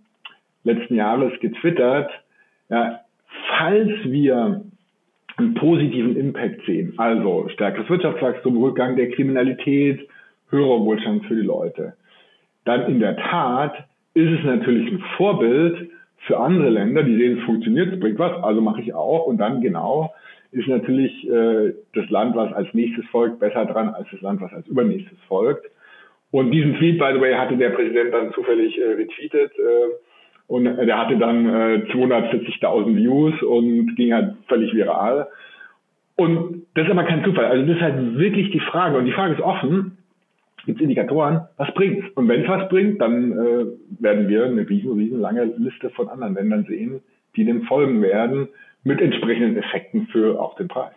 letzten 0.65 0.97
Jahres 0.97 1.33
getwittert, 1.41 2.11
ja, 2.69 3.01
falls 3.57 3.91
wir 4.05 4.63
einen 5.37 5.55
positiven 5.55 6.17
Impact 6.17 6.65
sehen. 6.67 6.95
Also 6.97 7.49
stärkeres 7.49 7.89
Wirtschaftswachstum, 7.89 8.57
Rückgang 8.63 8.97
der 8.97 9.11
Kriminalität, 9.11 10.09
höherer 10.51 10.81
Wohlstand 10.81 11.27
für 11.27 11.35
die 11.35 11.43
Leute. 11.43 11.95
Dann 12.65 12.87
in 12.87 13.01
der 13.01 13.17
Tat 13.17 13.85
ist 14.15 14.31
es 14.39 14.45
natürlich 14.45 14.91
ein 14.91 15.05
Vorbild 15.17 15.91
für 16.27 16.39
andere 16.39 16.71
Länder, 16.71 17.03
die 17.03 17.17
sehen, 17.17 17.39
es 17.39 17.45
funktioniert, 17.45 17.93
es 17.93 18.01
bringt 18.01 18.19
was, 18.19 18.43
also 18.43 18.61
mache 18.61 18.81
ich 18.81 18.95
auch. 18.95 19.27
Und 19.27 19.39
dann 19.39 19.61
genau 19.61 20.13
ist 20.53 20.69
natürlich 20.69 21.29
äh, 21.29 21.75
das 21.95 22.09
Land, 22.09 22.35
was 22.35 22.53
als 22.53 22.73
nächstes 22.73 23.05
folgt, 23.07 23.39
besser 23.39 23.67
dran 23.67 23.91
als 23.91 24.09
das 24.11 24.21
Land, 24.23 24.41
was 24.41 24.53
als 24.53 24.67
übernächstes 24.67 25.19
folgt. 25.29 25.67
Und 26.31 26.51
diesen 26.51 26.77
Tweet, 26.77 26.99
by 26.99 27.11
the 27.15 27.21
way, 27.21 27.35
hatte 27.35 27.57
der 27.57 27.71
Präsident 27.71 28.13
dann 28.13 28.33
zufällig 28.33 28.79
äh, 28.79 28.93
retweetet. 28.93 29.53
Äh, 29.59 30.06
und 30.49 30.65
der 30.65 30.99
hatte 30.99 31.19
dann 31.19 31.47
äh, 31.47 31.85
240.000 31.93 32.97
Views 32.97 33.43
und 33.43 33.97
ging 33.97 34.13
halt 34.13 34.37
völlig 34.49 34.73
viral. 34.75 35.29
Und 36.17 36.67
das 36.75 36.87
ist 36.87 36.91
aber 36.91 37.05
kein 37.05 37.25
Zufall. 37.25 37.47
Also 37.47 37.67
das 37.67 37.77
ist 37.77 37.83
halt 37.83 38.17
wirklich 38.17 38.51
die 38.51 38.61
Frage. 38.61 38.97
Und 38.97 39.07
die 39.07 39.13
Frage 39.13 39.35
ist 39.35 39.41
offen. 39.41 39.99
Gibt 40.65 40.79
es 40.79 40.83
Indikatoren? 40.83 41.43
Was 41.57 41.73
bringt's? 41.75 42.07
Und 42.15 42.29
wenn 42.29 42.43
es 42.43 42.49
was 42.49 42.69
bringt, 42.69 43.01
dann 43.01 43.33
äh, 43.33 43.67
werden 44.01 44.29
wir 44.29 44.47
eine 44.47 44.69
riesen, 44.69 44.93
riesen 44.93 45.21
lange 45.21 45.45
Liste 45.45 45.91
von 45.91 46.09
anderen 46.09 46.35
Ländern 46.35 46.65
sehen, 46.65 47.01
die 47.37 47.45
dem 47.45 47.63
folgen 47.63 48.03
werden, 48.03 48.49
mit 48.83 49.01
entsprechenden 49.01 49.57
Effekten 49.57 50.07
für 50.09 50.41
auch 50.41 50.57
den 50.57 50.69
Preis. 50.69 50.95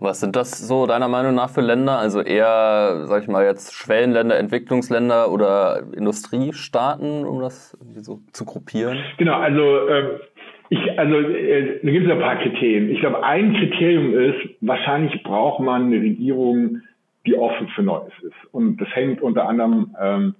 Was 0.00 0.20
sind 0.20 0.36
das 0.36 0.66
so 0.68 0.86
deiner 0.86 1.08
Meinung 1.08 1.34
nach 1.34 1.50
für 1.50 1.60
Länder? 1.60 1.98
Also 1.98 2.20
eher, 2.20 3.06
sag 3.06 3.22
ich 3.22 3.28
mal, 3.28 3.44
jetzt 3.44 3.74
Schwellenländer, 3.74 4.38
Entwicklungsländer 4.38 5.32
oder 5.32 5.82
Industriestaaten, 5.96 7.26
um 7.26 7.40
das 7.40 7.76
so 7.96 8.20
zu 8.32 8.44
gruppieren? 8.44 8.98
Genau, 9.16 9.34
also 9.34 9.88
äh, 9.88 10.20
ich, 10.68 10.98
also 10.98 11.16
äh, 11.16 11.80
da 11.82 11.90
gibt 11.90 12.06
es 12.06 12.12
ein 12.12 12.20
paar 12.20 12.36
Kriterien. 12.36 12.90
Ich 12.90 13.00
glaube, 13.00 13.24
ein 13.24 13.54
Kriterium 13.54 14.16
ist, 14.16 14.56
wahrscheinlich 14.60 15.20
braucht 15.24 15.60
man 15.60 15.86
eine 15.86 15.96
Regierung, 15.96 16.82
die 17.26 17.36
offen 17.36 17.66
für 17.68 17.82
Neues 17.82 18.12
ist. 18.22 18.36
Und 18.52 18.76
das 18.80 18.88
hängt 18.94 19.20
unter 19.20 19.48
anderem 19.48 19.96
ähm, 20.00 20.34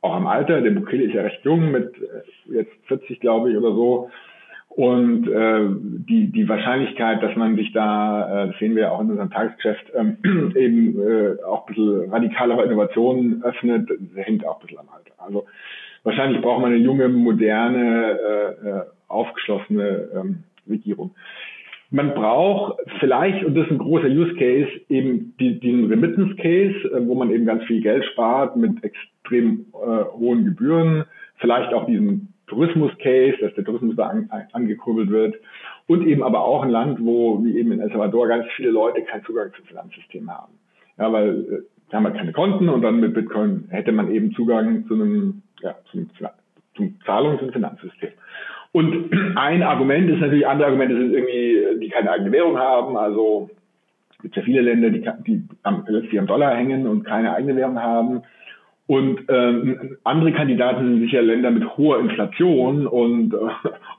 auch 0.00 0.14
am 0.14 0.26
Alter. 0.26 0.62
Der 0.62 0.70
Bukele 0.70 1.04
ist 1.04 1.14
ja 1.14 1.22
recht 1.22 1.44
jung, 1.44 1.70
mit 1.70 1.94
äh, 1.96 2.56
jetzt 2.56 2.72
40, 2.86 3.20
glaube 3.20 3.52
ich, 3.52 3.56
oder 3.56 3.72
so. 3.72 4.10
Und 4.70 5.26
äh, 5.26 5.66
die, 6.08 6.30
die 6.30 6.48
Wahrscheinlichkeit, 6.48 7.20
dass 7.24 7.34
man 7.34 7.56
sich 7.56 7.72
da, 7.72 8.44
äh, 8.44 8.52
sehen 8.60 8.76
wir 8.76 8.92
auch 8.92 9.00
in 9.00 9.10
unserem 9.10 9.30
Tagesgeschäft, 9.30 9.92
ähm, 9.94 10.16
eben 10.56 10.96
äh, 11.00 11.42
auch 11.42 11.66
ein 11.66 11.74
bisschen 11.74 12.10
radikalere 12.10 12.64
Innovationen 12.64 13.42
öffnet, 13.42 13.90
hängt 14.14 14.46
auch 14.46 14.60
ein 14.60 14.66
bisschen 14.66 14.78
am 14.78 14.88
Alter. 14.88 15.12
Also 15.18 15.46
wahrscheinlich 16.04 16.40
braucht 16.40 16.62
man 16.62 16.72
eine 16.72 16.80
junge, 16.80 17.08
moderne, 17.08 18.18
äh, 18.20 18.68
äh, 18.68 18.82
aufgeschlossene 19.08 20.08
ähm, 20.14 20.44
Regierung. 20.68 21.16
man 21.90 22.14
braucht 22.14 22.78
vielleicht, 23.00 23.44
und 23.44 23.56
das 23.56 23.66
ist 23.66 23.72
ein 23.72 23.78
großer 23.78 24.06
Use 24.06 24.34
Case, 24.36 24.70
eben 24.88 25.34
die, 25.40 25.58
diesen 25.58 25.86
Remittance 25.86 26.36
Case, 26.36 26.76
äh, 26.94 27.06
wo 27.08 27.16
man 27.16 27.32
eben 27.32 27.44
ganz 27.44 27.64
viel 27.64 27.82
Geld 27.82 28.04
spart 28.12 28.56
mit 28.56 28.84
extrem 28.84 29.66
äh, 29.74 30.04
hohen 30.12 30.44
Gebühren, 30.44 31.06
vielleicht 31.38 31.74
auch 31.74 31.86
diesen 31.86 32.32
Tourismus 32.50 32.92
Case, 32.98 33.36
dass 33.40 33.54
der 33.54 33.64
Tourismus 33.64 33.96
da 33.96 34.08
an, 34.08 34.28
angekurbelt 34.52 35.08
wird 35.10 35.36
und 35.86 36.06
eben 36.06 36.22
aber 36.22 36.44
auch 36.44 36.62
ein 36.62 36.70
Land, 36.70 36.98
wo, 37.00 37.42
wie 37.44 37.56
eben 37.58 37.72
in 37.72 37.80
El 37.80 37.88
Salvador, 37.88 38.28
ganz 38.28 38.46
viele 38.56 38.70
Leute 38.70 39.02
keinen 39.02 39.24
Zugang 39.24 39.52
zum 39.56 39.64
Finanzsystem 39.66 40.30
haben. 40.30 40.52
Ja, 40.98 41.12
weil 41.12 41.28
äh, 41.30 41.62
da 41.88 41.96
haben 41.96 42.04
wir 42.04 42.10
keine 42.10 42.32
Konten 42.32 42.68
und 42.68 42.82
dann 42.82 43.00
mit 43.00 43.14
Bitcoin 43.14 43.64
hätte 43.70 43.92
man 43.92 44.10
eben 44.10 44.32
Zugang 44.32 44.84
zu 44.86 44.94
einem, 44.94 45.42
ja, 45.60 45.76
zum, 45.90 46.10
zum 46.76 46.98
Zahlungs- 47.06 47.42
und 47.42 47.52
Finanzsystem. 47.52 48.10
Und 48.72 49.10
ein 49.36 49.62
Argument 49.62 50.10
ist 50.10 50.20
natürlich, 50.20 50.46
andere 50.46 50.68
Argumente 50.68 50.96
sind 50.96 51.12
irgendwie, 51.12 51.80
die 51.80 51.88
keine 51.88 52.12
eigene 52.12 52.32
Währung 52.32 52.58
haben. 52.58 52.96
Also 52.96 53.50
es 54.12 54.22
gibt 54.22 54.36
ja 54.36 54.42
viele 54.42 54.60
Länder, 54.60 54.90
die, 54.90 55.08
die 55.26 55.42
am, 55.62 55.84
letztlich 55.88 56.20
am 56.20 56.26
Dollar 56.26 56.54
hängen 56.54 56.86
und 56.86 57.04
keine 57.04 57.34
eigene 57.34 57.56
Währung 57.56 57.80
haben. 57.80 58.22
Und 58.90 59.20
ähm, 59.28 59.98
andere 60.02 60.32
Kandidaten 60.32 60.84
sind 60.84 61.00
sicher 61.02 61.22
Länder 61.22 61.52
mit 61.52 61.76
hoher 61.76 62.00
Inflation 62.00 62.88
und 62.88 63.32
äh, 63.32 63.36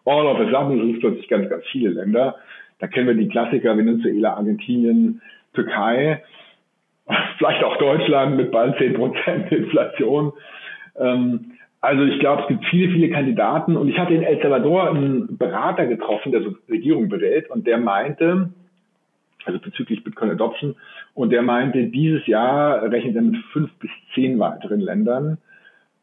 all 0.03 0.25
of 0.25 0.37
a 0.37 0.51
sudden 0.51 0.81
sind 0.81 0.99
plötzlich 0.99 1.29
ganz, 1.29 1.49
ganz 1.49 1.63
viele 1.71 1.91
Länder. 1.91 2.35
Da 2.79 2.87
kennen 2.87 3.07
wir 3.07 3.13
die 3.13 3.29
Klassiker 3.29 3.77
Venezuela, 3.77 4.33
Argentinien, 4.33 5.21
Türkei, 5.53 6.21
vielleicht 7.37 7.63
auch 7.63 7.77
Deutschland 7.77 8.35
mit 8.35 8.51
bald 8.51 8.77
10% 8.79 9.47
Inflation. 9.55 10.33
Ähm, 10.99 11.53
also 11.79 12.03
ich 12.03 12.19
glaube, 12.19 12.41
es 12.41 12.47
gibt 12.49 12.65
viele, 12.65 12.91
viele 12.91 13.11
Kandidaten 13.11 13.77
und 13.77 13.87
ich 13.87 13.97
hatte 13.97 14.13
in 14.13 14.23
El 14.23 14.41
Salvador 14.41 14.89
einen 14.89 15.37
Berater 15.37 15.85
getroffen, 15.85 16.33
der 16.33 16.41
so 16.41 16.53
Regierung 16.69 17.07
berät 17.07 17.49
und 17.49 17.65
der 17.65 17.77
meinte, 17.77 18.49
also 19.45 19.57
bezüglich 19.57 20.03
Bitcoin 20.03 20.31
Adoption, 20.31 20.75
und 21.13 21.31
der 21.31 21.41
meinte, 21.41 21.85
dieses 21.85 22.25
Jahr 22.27 22.83
rechnet 22.83 23.15
er 23.15 23.21
mit 23.21 23.37
fünf 23.51 23.71
bis 23.79 23.91
zehn 24.13 24.39
weiteren 24.39 24.79
Ländern. 24.79 25.37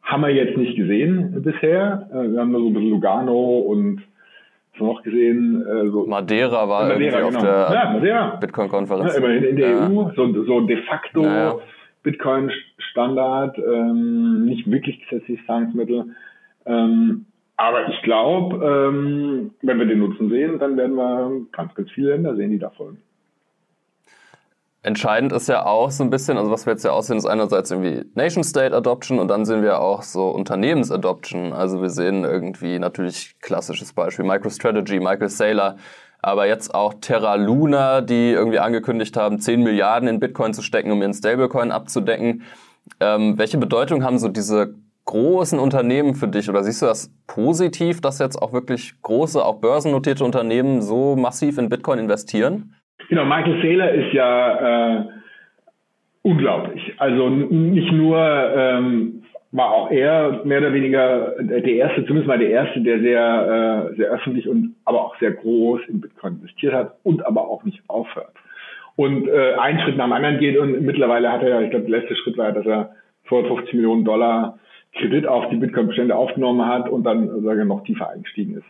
Haben 0.01 0.23
wir 0.23 0.29
jetzt 0.29 0.57
nicht 0.57 0.75
gesehen 0.75 1.41
bisher. 1.43 2.09
Äh, 2.11 2.31
wir 2.31 2.39
haben 2.39 2.51
nur 2.51 2.61
so 2.61 2.67
ein 2.67 2.73
bisschen 2.73 2.89
Lugano 2.91 3.59
und 3.59 4.01
was 4.73 4.81
noch 4.81 5.03
gesehen. 5.03 5.65
Äh, 5.65 5.89
so 5.89 6.05
Madeira 6.05 6.67
war 6.67 6.87
Madeira, 6.87 7.19
irgendwie 7.19 7.39
genau. 7.39 7.63
auf 7.63 8.01
der 8.01 8.09
ja, 8.09 8.35
Bitcoin-Konferenz. 8.35 9.13
Ja, 9.13 9.19
immerhin 9.19 9.43
in 9.43 9.55
der 9.55 9.69
ja. 9.69 9.89
EU, 9.89 10.11
so, 10.15 10.43
so 10.45 10.61
de 10.61 10.77
facto 10.83 11.23
ja, 11.23 11.55
Bitcoin-Standard, 12.03 13.57
ähm, 13.57 14.45
nicht 14.45 14.69
wirklich 14.69 14.99
gesetzliches 15.07 15.45
Zahlungsmittel. 15.45 16.05
Ähm, 16.65 17.25
aber 17.57 17.89
ich 17.89 18.01
glaube, 18.03 18.65
ähm, 18.65 19.51
wenn 19.61 19.79
wir 19.79 19.85
den 19.85 19.99
Nutzen 19.99 20.29
sehen, 20.29 20.59
dann 20.59 20.77
werden 20.77 20.95
wir 20.95 21.45
ganz, 21.51 21.73
ganz 21.75 21.91
viele 21.91 22.11
Länder 22.11 22.35
sehen, 22.35 22.51
die 22.51 22.59
da 22.59 22.69
folgen. 22.69 22.99
Entscheidend 24.81 25.33
ist 25.33 25.49
ja 25.49 25.65
auch 25.65 25.91
so 25.91 26.03
ein 26.05 26.09
bisschen, 26.09 26.37
also 26.37 26.51
was 26.51 26.65
wir 26.65 26.71
jetzt 26.71 26.85
ja 26.85 26.91
aussehen, 26.91 27.17
ist 27.17 27.25
einerseits 27.25 27.69
irgendwie 27.69 28.05
Nation-State-Adoption 28.15 29.19
und 29.19 29.27
dann 29.27 29.43
sehen 29.43 29.61
wir 29.61 29.81
auch 29.81 30.03
so 30.03 30.29
Unternehmens-Adoption. 30.29 31.51
Also 31.51 31.81
wir 31.81 31.89
sehen 31.89 32.23
irgendwie 32.23 32.79
natürlich 32.79 33.35
klassisches 33.41 33.91
Beispiel 33.91 34.23
MicroStrategy, 34.23 35.01
Michael 35.01 35.27
Saylor, 35.27 35.75
aber 36.21 36.47
jetzt 36.47 36.73
auch 36.73 36.93
Terra 37.01 37.35
Luna, 37.35 37.99
die 37.99 38.31
irgendwie 38.31 38.59
angekündigt 38.59 39.17
haben, 39.17 39.39
10 39.39 39.63
Milliarden 39.63 40.07
in 40.07 40.19
Bitcoin 40.21 40.53
zu 40.53 40.61
stecken, 40.61 40.91
um 40.91 41.01
ihren 41.01 41.13
Stablecoin 41.13 41.71
abzudecken. 41.71 42.43
Ähm, 43.01 43.37
welche 43.37 43.57
Bedeutung 43.57 44.05
haben 44.05 44.17
so 44.17 44.29
diese 44.29 44.75
großen 45.03 45.59
Unternehmen 45.59 46.15
für 46.15 46.27
dich? 46.29 46.49
Oder 46.49 46.63
siehst 46.63 46.81
du 46.81 46.85
das 46.85 47.11
positiv, 47.27 47.99
dass 47.99 48.19
jetzt 48.19 48.41
auch 48.41 48.53
wirklich 48.53 48.93
große, 49.01 49.43
auch 49.43 49.55
börsennotierte 49.55 50.23
Unternehmen 50.23 50.81
so 50.81 51.17
massiv 51.17 51.57
in 51.57 51.67
Bitcoin 51.67 51.99
investieren? 51.99 52.75
Genau, 53.07 53.25
Michael 53.25 53.61
Saylor 53.61 53.89
ist 53.91 54.13
ja 54.13 54.97
äh, 54.99 55.05
unglaublich. 56.21 56.93
Also 56.97 57.29
nicht 57.29 57.91
nur 57.91 58.17
ähm, 58.19 59.23
war 59.51 59.71
auch 59.71 59.89
er 59.89 60.41
mehr 60.43 60.59
oder 60.59 60.73
weniger 60.73 61.35
der 61.39 61.65
erste, 61.65 62.01
zumindest 62.05 62.27
mal 62.27 62.37
der 62.37 62.49
erste, 62.49 62.81
der 62.81 62.99
sehr, 62.99 63.89
äh, 63.91 63.95
sehr 63.95 64.09
öffentlich 64.11 64.47
und 64.47 64.75
aber 64.85 65.01
auch 65.01 65.17
sehr 65.19 65.31
groß 65.31 65.81
in 65.87 66.01
Bitcoin 66.01 66.35
investiert 66.35 66.73
hat 66.73 66.97
und 67.03 67.25
aber 67.25 67.47
auch 67.47 67.63
nicht 67.63 67.81
aufhört. 67.87 68.33
Und 68.95 69.27
äh, 69.27 69.53
ein 69.55 69.79
Schritt 69.79 69.97
nach 69.97 70.05
dem 70.05 70.13
anderen 70.13 70.39
geht 70.39 70.57
und 70.57 70.81
mittlerweile 70.81 71.31
hat 71.31 71.41
er 71.41 71.61
ich 71.61 71.71
glaube, 71.71 71.89
der 71.89 72.01
letzte 72.01 72.15
Schritt 72.17 72.37
war, 72.37 72.51
dass 72.51 72.65
er 72.65 72.91
250 73.29 73.73
Millionen 73.73 74.05
Dollar 74.05 74.59
Kredit 74.93 75.25
auf 75.25 75.49
die 75.49 75.55
Bitcoin-Bestände 75.55 76.15
aufgenommen 76.15 76.65
hat 76.65 76.89
und 76.89 77.03
dann 77.03 77.27
ich, 77.27 77.65
noch 77.65 77.83
tiefer 77.83 78.09
eingestiegen 78.09 78.57
ist. 78.57 78.65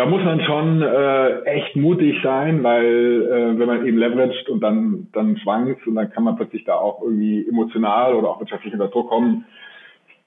Da 0.00 0.06
muss 0.06 0.24
man 0.24 0.40
schon 0.40 0.80
äh, 0.80 1.42
echt 1.42 1.76
mutig 1.76 2.16
sein, 2.22 2.62
weil 2.62 2.86
äh, 2.86 3.58
wenn 3.58 3.66
man 3.66 3.86
eben 3.86 3.98
leveraged 3.98 4.48
und 4.48 4.62
dann, 4.62 5.08
dann 5.12 5.36
schwankt 5.36 5.86
und 5.86 5.94
dann 5.94 6.08
kann 6.10 6.24
man 6.24 6.36
plötzlich 6.36 6.64
da 6.64 6.76
auch 6.76 7.02
irgendwie 7.02 7.46
emotional 7.46 8.14
oder 8.14 8.30
auch 8.30 8.40
wirtschaftlich 8.40 8.72
unter 8.72 8.88
Druck 8.88 9.10
kommen, 9.10 9.44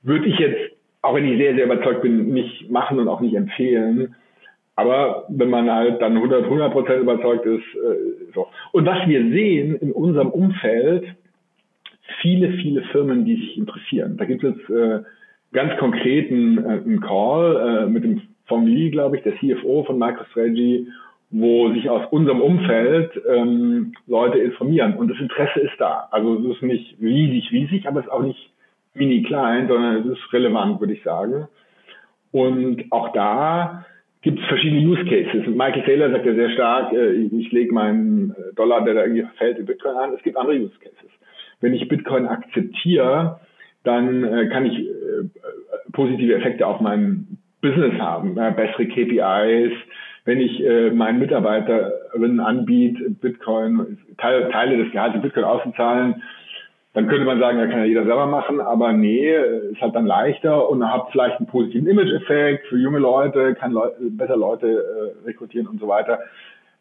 würde 0.04 0.28
ich 0.28 0.38
jetzt, 0.38 0.60
auch 1.02 1.16
wenn 1.16 1.26
ich 1.26 1.40
sehr, 1.40 1.56
sehr 1.56 1.66
überzeugt 1.66 2.04
bin, 2.04 2.36
nicht 2.36 2.70
machen 2.70 3.00
und 3.00 3.08
auch 3.08 3.20
nicht 3.20 3.34
empfehlen. 3.34 4.14
Aber 4.76 5.26
wenn 5.30 5.50
man 5.50 5.72
halt 5.72 6.00
dann 6.04 6.18
100, 6.18 6.44
100 6.44 6.72
Prozent 6.72 7.02
überzeugt 7.02 7.48
ist, 7.48 7.66
äh, 7.74 8.30
so. 8.36 8.50
Und 8.74 8.86
was 8.86 9.08
wir 9.08 9.22
sehen 9.22 9.76
in 9.78 9.92
unserem 9.92 10.30
Umfeld, 10.30 11.04
viele, 12.22 12.52
viele 12.62 12.84
Firmen, 12.92 13.26
die 13.26 13.38
sich 13.38 13.58
interessieren. 13.58 14.18
Da 14.18 14.26
gibt 14.26 14.44
es 14.44 14.56
äh, 14.70 15.00
ganz 15.52 15.76
konkreten 15.80 16.60
äh, 16.60 16.70
einen 16.74 17.02
Call 17.02 17.86
äh, 17.86 17.90
mit 17.90 18.04
dem 18.04 18.22
Phong 18.46 18.68
Lee, 18.68 18.90
glaube 18.90 19.18
ich, 19.18 19.24
der 19.24 19.36
CFO 19.38 19.84
von 19.84 19.98
MicroStrategy, 19.98 20.88
wo 21.32 21.72
sich 21.74 21.90
aus 21.90 22.06
unserem 22.12 22.42
Umfeld 22.42 23.12
ähm, 23.28 23.94
Leute 24.06 24.38
informieren. 24.38 24.96
Und 24.96 25.10
das 25.10 25.20
Interesse 25.20 25.62
ist 25.62 25.80
da. 25.80 26.08
Also 26.12 26.38
es 26.38 26.58
ist 26.58 26.62
nicht 26.62 26.98
riesig, 27.02 27.52
riesig, 27.52 27.88
aber 27.88 28.02
es 28.02 28.06
ist 28.06 28.12
auch 28.12 28.22
nicht 28.22 28.52
mini 28.94 29.24
klein, 29.24 29.68
sondern 29.68 29.98
es 29.98 30.18
ist 30.18 30.34
relevant, 30.34 30.80
würde 30.80 30.94
ich 30.94 31.04
sagen. 31.04 31.48
Und 32.32 32.86
auch 32.92 33.14
da 33.14 33.86
gibt 34.22 34.40
es 34.40 34.46
verschiedene 34.46 34.88
Use 34.88 35.04
Cases. 35.06 35.48
Michael 35.48 35.84
Taylor 35.84 36.12
sagt 36.12 36.26
ja 36.26 36.34
sehr 36.34 36.52
stark, 36.52 36.94
äh, 36.94 37.14
ich 37.14 37.52
lege 37.52 37.74
meinen 37.74 38.32
äh, 38.32 38.54
Dollar, 38.56 38.84
der 38.84 38.94
da 38.94 39.02
irgendwie 39.02 39.26
fällt, 39.38 39.58
in 39.58 39.66
Bitcoin 39.66 39.96
an. 39.96 40.14
Es 40.14 40.24
gibt 40.24 40.38
andere 40.38 40.56
Use 40.56 40.78
Cases. 40.80 41.12
Wenn 41.62 41.74
ich 41.74 41.88
Bitcoin 41.88 42.28
akzeptiere, 42.28 43.40
dann 43.84 44.24
äh, 44.24 44.48
kann 44.48 44.66
ich 44.66 44.88
positive 45.92 46.36
Effekte 46.36 46.66
auf 46.66 46.80
mein 46.80 47.38
Business 47.64 48.00
haben, 48.00 48.36
bessere 48.36 48.86
KPIs. 48.86 49.74
Wenn 50.26 50.40
ich 50.40 50.64
meinen 50.94 51.20
Mitarbeiterinnen 51.20 52.40
anbiete, 52.40 53.10
Bitcoin, 53.10 53.98
Teile 54.18 54.78
des 54.78 54.92
Gehalts 54.92 55.16
in 55.16 55.22
Bitcoin 55.22 55.44
auszuzahlen, 55.44 56.22
dann 56.94 57.08
könnte 57.08 57.26
man 57.26 57.40
sagen, 57.40 57.58
ja, 57.58 57.66
kann 57.66 57.80
ja 57.80 57.86
jeder 57.86 58.06
selber 58.06 58.28
machen, 58.28 58.62
aber 58.62 58.94
nee, 58.94 59.34
ist 59.72 59.82
halt 59.82 59.96
dann 59.96 60.06
leichter 60.06 60.70
und 60.70 60.88
hat 60.88 61.08
vielleicht 61.12 61.38
einen 61.38 61.48
positiven 61.48 61.88
Image-Effekt 61.88 62.68
für 62.68 62.78
junge 62.78 63.00
Leute, 63.00 63.56
kann 63.56 63.72
Leute, 63.72 63.96
besser 64.12 64.38
Leute 64.38 64.68
äh, 64.68 65.28
rekrutieren 65.28 65.68
und 65.68 65.80
so 65.80 65.88
weiter. 65.88 66.20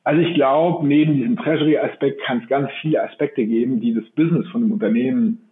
Also 0.04 0.20
ich 0.20 0.34
glaube, 0.34 0.86
neben 0.86 1.14
diesem 1.14 1.36
Treasury-Aspekt 1.36 2.20
kann 2.24 2.40
es 2.42 2.48
ganz 2.48 2.70
viele 2.82 3.02
Aspekte 3.02 3.46
geben, 3.46 3.80
die 3.80 3.94
das 3.94 4.04
Business 4.10 4.46
von 4.48 4.62
einem 4.62 4.72
Unternehmen 4.72 5.48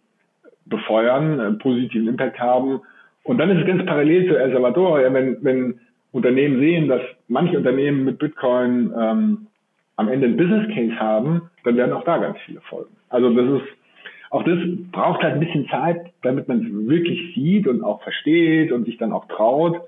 befeuern, 0.67 1.41
einen 1.41 1.59
positiven 1.59 2.09
Impact 2.09 2.39
haben. 2.39 2.81
Und 3.25 3.39
dann 3.39 3.51
ist 3.51 3.61
es 3.61 3.67
ganz 3.67 3.85
parallel 3.87 4.29
zu 4.29 4.37
El 4.37 4.53
Salvador, 4.53 5.01
ja, 5.01 5.13
wenn, 5.13 5.37
wenn 5.43 5.81
Unternehmen 6.13 6.59
sehen, 6.61 6.89
dass 6.89 7.03
manche 7.29 7.57
Unternehmen 7.57 8.05
mit 8.05 8.19
Bitcoin 8.19 8.93
ähm, 8.99 9.47
am 9.97 10.09
Ende 10.09 10.27
ein 10.27 10.37
Business 10.37 10.67
Case 10.75 10.99
haben, 10.99 11.43
dann 11.65 11.77
werden 11.77 11.93
auch 11.93 12.05
da 12.05 12.19
ganz 12.19 12.39
viele 12.47 12.61
folgen. 12.63 12.97
Also 13.11 13.31
das 13.35 13.61
ist 13.61 13.69
auch 14.31 14.45
das 14.45 14.59
braucht 14.93 15.23
halt 15.23 15.35
ein 15.35 15.41
bisschen 15.41 15.69
Zeit, 15.69 16.13
damit 16.23 16.47
man 16.47 16.65
es 16.65 16.89
wirklich 16.89 17.35
sieht 17.35 17.67
und 17.67 17.83
auch 17.83 18.01
versteht 18.03 18.71
und 18.71 18.85
sich 18.85 18.97
dann 18.97 19.13
auch 19.13 19.27
traut, 19.27 19.81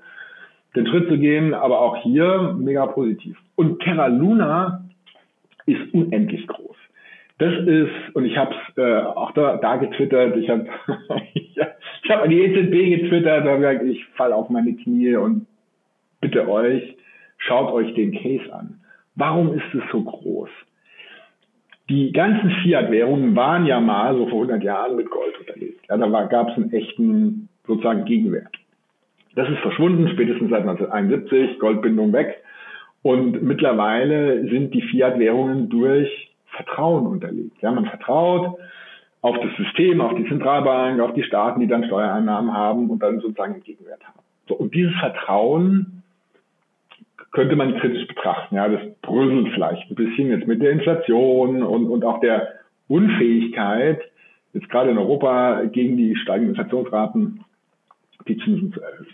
den 0.75 0.85
Schritt 0.85 1.07
zu 1.07 1.17
gehen. 1.17 1.53
Aber 1.53 1.79
auch 1.79 2.03
hier 2.03 2.53
mega 2.59 2.85
positiv. 2.87 3.37
Und 3.55 3.81
Terra 3.81 4.07
Luna 4.07 4.83
ist 5.65 5.93
unendlich 5.93 6.45
groß. 6.47 6.75
Das 7.37 7.53
ist, 7.65 8.15
und 8.15 8.25
ich 8.25 8.37
habe 8.37 8.53
es 8.53 8.77
äh, 8.77 9.01
auch 9.01 9.31
da, 9.31 9.57
da 9.57 9.77
getwittert, 9.77 10.35
ich 10.35 10.49
habe 10.49 10.67
ich 12.03 12.09
hab 12.09 12.23
an 12.23 12.29
die 12.29 12.41
EZB 12.41 13.01
getwittert, 13.01 13.45
habe 13.45 13.59
gesagt, 13.59 13.83
ich 13.85 14.05
falle 14.15 14.35
auf 14.35 14.49
meine 14.49 14.75
Knie 14.75 15.15
und 15.15 15.47
bitte 16.21 16.47
euch, 16.47 16.95
schaut 17.37 17.71
euch 17.71 17.93
den 17.95 18.11
Case 18.11 18.53
an. 18.53 18.79
Warum 19.15 19.53
ist 19.53 19.73
es 19.73 19.83
so 19.91 20.01
groß? 20.01 20.49
die 21.89 22.11
ganzen 22.11 22.49
Fiat-Währungen 22.63 23.35
waren 23.35 23.65
ja 23.65 23.79
mal 23.79 24.15
so 24.15 24.27
vor 24.27 24.41
100 24.43 24.63
Jahren 24.63 24.95
mit 24.95 25.09
Gold 25.09 25.37
unterlegt. 25.39 25.81
Ja, 25.89 25.97
da 25.97 26.23
gab 26.25 26.49
es 26.49 26.55
einen 26.55 26.71
echten 26.71 27.49
sozusagen 27.67 28.05
Gegenwert. 28.05 28.55
Das 29.35 29.49
ist 29.49 29.59
verschwunden, 29.59 30.07
spätestens 30.09 30.49
seit 30.49 30.61
1971, 30.61 31.59
Goldbindung 31.59 32.13
weg. 32.13 32.41
Und 33.01 33.43
mittlerweile 33.43 34.47
sind 34.49 34.73
die 34.73 34.81
Fiat-Währungen 34.81 35.69
durch 35.69 36.31
Vertrauen 36.47 37.07
unterlegt. 37.07 37.61
Ja, 37.61 37.71
man 37.71 37.85
vertraut 37.85 38.57
auf 39.23 39.37
das 39.39 39.55
System, 39.55 40.01
auf 40.01 40.15
die 40.15 40.27
Zentralbank, 40.27 40.99
auf 40.99 41.13
die 41.13 41.23
Staaten, 41.23 41.61
die 41.61 41.67
dann 41.67 41.85
Steuereinnahmen 41.85 42.53
haben 42.53 42.89
und 42.89 43.01
dann 43.01 43.21
sozusagen 43.21 43.53
einen 43.53 43.63
Gegenwert 43.63 44.03
haben. 44.05 44.19
So, 44.49 44.55
und 44.55 44.75
dieses 44.75 44.93
Vertrauen 44.99 46.03
könnte 47.31 47.55
man 47.55 47.79
kritisch 47.79 48.05
betrachten. 48.05 48.55
Ja, 48.55 48.67
das 48.67 48.81
bröselt 49.01 49.53
vielleicht 49.53 49.89
ein 49.89 49.95
bisschen 49.95 50.29
jetzt 50.29 50.45
mit 50.45 50.61
der 50.61 50.71
Inflation 50.71 51.63
und, 51.63 51.87
und 51.87 52.03
auch 52.03 52.19
der 52.19 52.49
Unfähigkeit, 52.89 54.01
jetzt 54.51 54.69
gerade 54.69 54.91
in 54.91 54.97
Europa 54.97 55.63
gegen 55.71 55.95
die 55.95 56.17
steigenden 56.17 56.55
Inflationsraten 56.55 57.45
die 58.27 58.37
Zinsen 58.37 58.73
zu 58.73 58.81
erhöhen. 58.81 59.07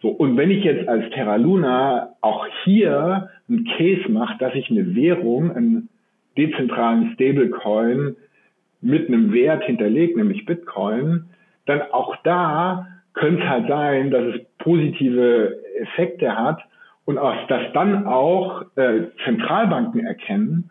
So, 0.00 0.08
und 0.08 0.36
wenn 0.38 0.50
ich 0.50 0.64
jetzt 0.64 0.88
als 0.88 1.08
Terra 1.10 1.36
Luna 1.36 2.14
auch 2.22 2.46
hier 2.64 3.28
einen 3.48 3.64
Case 3.66 4.10
mache, 4.10 4.38
dass 4.38 4.54
ich 4.54 4.70
eine 4.70 4.94
Währung, 4.94 5.54
einen 5.54 5.90
dezentralen 6.38 7.12
Stablecoin 7.12 8.16
mit 8.82 9.08
einem 9.08 9.32
Wert 9.32 9.64
hinterlegt, 9.64 10.16
nämlich 10.16 10.44
Bitcoin, 10.44 11.26
dann 11.66 11.82
auch 11.92 12.16
da 12.24 12.86
könnte 13.14 13.42
es 13.42 13.48
halt 13.48 13.68
sein, 13.68 14.10
dass 14.10 14.34
es 14.34 14.40
positive 14.58 15.58
Effekte 15.80 16.36
hat 16.36 16.60
und 17.04 17.18
auch, 17.18 17.34
dass 17.46 17.72
dann 17.72 18.06
auch 18.06 18.64
äh, 18.76 19.04
Zentralbanken 19.24 20.04
erkennen 20.04 20.70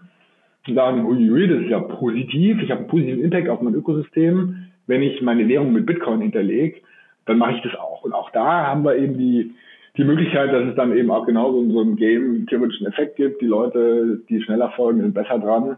und 0.68 0.76
sagen, 0.76 1.06
ui, 1.06 1.48
das 1.48 1.62
ist 1.62 1.70
ja 1.70 1.80
positiv, 1.80 2.62
ich 2.62 2.72
habe 2.72 2.82
einen 2.82 2.90
positiven 2.90 3.24
Impact 3.24 3.50
auf 3.50 3.62
mein 3.62 3.74
Ökosystem, 3.74 4.68
wenn 4.88 5.02
ich 5.02 5.22
meine 5.22 5.48
Währung 5.48 5.74
mit 5.74 5.86
Bitcoin 5.86 6.22
hinterlege, 6.22 6.82
dann 7.26 7.38
mache 7.38 7.56
ich 7.56 7.62
das 7.62 7.76
auch. 7.76 8.04
Und 8.04 8.14
auch 8.14 8.30
da 8.32 8.68
haben 8.68 8.84
wir 8.84 8.96
eben 8.96 9.18
die, 9.18 9.52
die 9.98 10.04
Möglichkeit, 10.04 10.52
dass 10.54 10.68
es 10.68 10.76
dann 10.76 10.96
eben 10.96 11.12
auch 11.12 11.26
genauso 11.26 11.70
so 11.70 11.82
einen 11.82 11.96
game-theoretischen 11.96 12.88
Effekt 12.88 13.16
gibt. 13.16 13.42
Die 13.42 13.48
Leute, 13.48 14.22
die 14.30 14.42
schneller 14.42 14.72
folgen, 14.72 15.02
sind 15.02 15.14
besser 15.14 15.40
dran. 15.40 15.78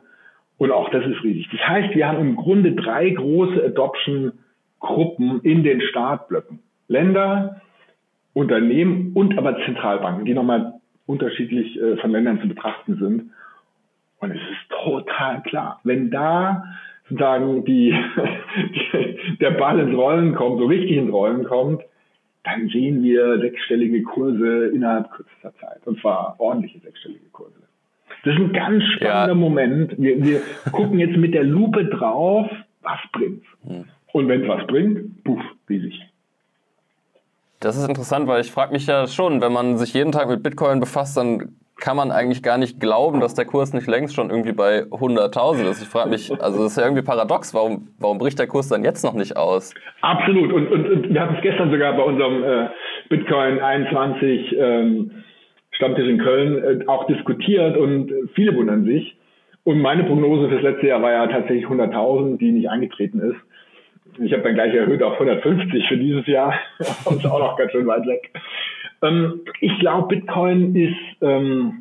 Und 0.64 0.72
auch 0.72 0.88
das 0.92 1.06
ist 1.06 1.22
riesig. 1.26 1.50
Das 1.52 1.60
heißt, 1.60 1.94
wir 1.94 2.08
haben 2.08 2.22
im 2.22 2.38
Grunde 2.38 2.72
drei 2.72 3.10
große 3.10 3.66
Adoption-Gruppen 3.66 5.42
in 5.42 5.62
den 5.62 5.82
Startblöcken. 5.82 6.60
Länder, 6.88 7.60
Unternehmen 8.32 9.12
und 9.14 9.38
aber 9.38 9.58
Zentralbanken, 9.66 10.24
die 10.24 10.34
nochmal 10.34 10.76
unterschiedlich 11.06 11.78
äh, 11.78 11.98
von 11.98 12.12
Ländern 12.12 12.40
zu 12.40 12.48
betrachten 12.48 12.96
sind. 12.96 13.32
Und 14.20 14.32
es 14.32 14.38
ist 14.38 14.70
total 14.70 15.42
klar, 15.42 15.82
wenn 15.84 16.10
da 16.12 16.64
sozusagen 17.10 17.66
die, 17.66 17.94
der 19.42 19.52
Ball 19.52 19.82
ins 19.82 19.98
Rollen 19.98 20.34
kommt, 20.34 20.60
so 20.60 20.66
richtig 20.66 20.96
ins 20.96 21.12
Rollen 21.12 21.44
kommt, 21.44 21.84
dann 22.46 22.70
sehen 22.70 23.04
wir 23.04 23.38
sechsstellige 23.40 24.02
Kurse 24.04 24.68
innerhalb 24.68 25.12
kürzester 25.12 25.54
Zeit. 25.60 25.86
Und 25.86 26.00
zwar 26.00 26.36
ordentliche 26.40 26.80
sechsstellige 26.80 27.28
Kurse. 27.34 27.64
Das 28.24 28.34
ist 28.36 28.40
ein 28.40 28.54
ganz 28.54 28.84
spannender 28.96 29.28
ja. 29.30 29.36
Moment. 29.36 29.96
Wir, 29.98 30.24
wir 30.24 30.42
gucken 30.72 31.00
jetzt 31.00 31.18
mit 31.18 31.34
der 31.34 31.44
Lupe 31.44 31.86
drauf, 31.86 32.50
was 32.82 33.00
bringt's. 33.12 33.46
Hm. 33.66 33.86
Und 34.14 34.28
wenn 34.28 34.44
es 34.44 34.48
was 34.48 34.66
bringt, 34.68 35.24
puff, 35.24 35.42
riesig. 35.70 36.00
Das 37.60 37.78
ist 37.78 37.88
interessant, 37.88 38.28
weil 38.28 38.42
ich 38.42 38.52
frage 38.52 38.74
mich 38.74 38.88
ja 38.88 39.08
schon, 39.08 39.42
wenn 39.42 39.54
man 39.54 39.78
sich 39.78 39.94
jeden 39.94 40.12
Tag 40.12 40.30
mit 40.30 40.44
Bitcoin 40.44 40.80
befasst, 40.80 41.18
dann 41.18 41.56
kann 41.78 41.98
man 41.98 42.12
eigentlich 42.12 42.44
gar 42.44 42.58
nicht 42.58 42.80
glauben, 42.80 43.20
dass 43.20 43.34
der 43.34 43.46
Kurs 43.46 43.74
nicht 43.74 43.88
längst 43.88 44.16
schon 44.16 44.30
irgendwie 44.30 44.52
bei 44.54 44.84
100.000 44.84 45.70
ist. 45.70 45.82
Ich 45.82 45.90
frage 45.90 46.12
mich, 46.12 46.32
also 46.42 46.64
das 46.64 46.74
ist 46.74 46.78
ja 46.78 46.84
irgendwie 46.84 47.02
paradox, 47.02 47.54
warum, 47.54 47.90
warum 48.00 48.20
bricht 48.20 48.38
der 48.40 48.48
Kurs 48.48 48.70
dann 48.70 48.84
jetzt 48.84 49.04
noch 49.04 49.14
nicht 49.14 49.36
aus? 49.36 49.74
Absolut. 50.02 50.54
Und, 50.54 50.68
und, 50.68 50.90
und 50.90 51.14
wir 51.14 51.22
hatten 51.22 51.36
es 51.36 51.42
gestern 51.42 51.72
sogar 51.72 51.94
bei 51.94 52.04
unserem 52.04 52.44
äh, 52.44 52.70
Bitcoin 53.10 53.60
21 53.60 54.56
ähm, 54.58 55.12
Stammtisch 55.74 56.08
in 56.08 56.20
Köln 56.20 56.82
äh, 56.82 56.88
auch 56.88 57.06
diskutiert 57.08 57.78
und 57.78 58.12
viele 58.34 58.56
wundern 58.56 58.86
sich. 58.86 59.16
Und 59.64 59.80
meine 59.80 60.04
Prognose 60.04 60.50
fürs 60.50 60.62
letzte 60.62 60.88
Jahr 60.88 61.02
war 61.02 61.12
ja 61.12 61.28
tatsächlich 61.28 61.66
100.000, 61.66 62.38
die 62.38 62.52
nicht 62.52 62.70
eingetreten 62.70 63.20
ist. 63.20 63.38
Ich 64.20 64.34
habe 64.34 64.44
dann 64.44 64.54
gleich 64.54 64.74
erhöht 64.74 65.02
auf 65.02 65.14
150 65.14 65.88
für 65.88 65.98
dieses 65.98 66.28
Jahr. 66.28 66.54
das 66.78 67.08
ist 67.12 67.26
auch 67.26 67.40
noch 67.40 67.58
ganz 67.58 67.72
schön 67.72 67.88
weit 67.88 68.06
weg. 68.06 68.32
Ähm, 69.02 69.42
ich 69.62 69.80
glaube, 69.80 70.16
Bitcoin 70.16 70.76
ist 70.76 71.22
ähm, 71.22 71.80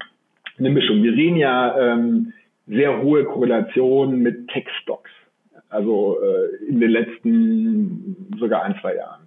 eine 0.59 0.71
Mischung. 0.71 1.03
Wir 1.03 1.15
sehen 1.15 1.37
ja 1.37 1.77
ähm, 1.79 2.33
sehr 2.67 3.03
hohe 3.03 3.25
Korrelationen 3.25 4.21
mit 4.21 4.49
Tech-Stocks. 4.49 5.11
Also 5.69 6.19
äh, 6.23 6.69
in 6.69 6.81
den 6.81 6.90
letzten 6.90 8.37
sogar 8.38 8.62
ein, 8.62 8.77
zwei 8.81 8.97
Jahren. 8.97 9.22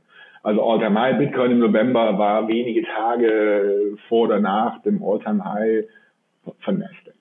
Also 0.45 0.61
All-Time 0.61 0.99
High 0.99 1.17
Bitcoin 1.17 1.51
im 1.51 1.59
November 1.59 2.19
war 2.19 2.47
wenige 2.47 2.83
Tage 2.83 3.97
vor 4.07 4.27
oder 4.27 4.39
nach 4.39 4.79
dem 4.83 5.03
All-Time 5.03 5.43
High 5.43 5.85
von 6.59 6.77
Nasdaq. 6.77 7.15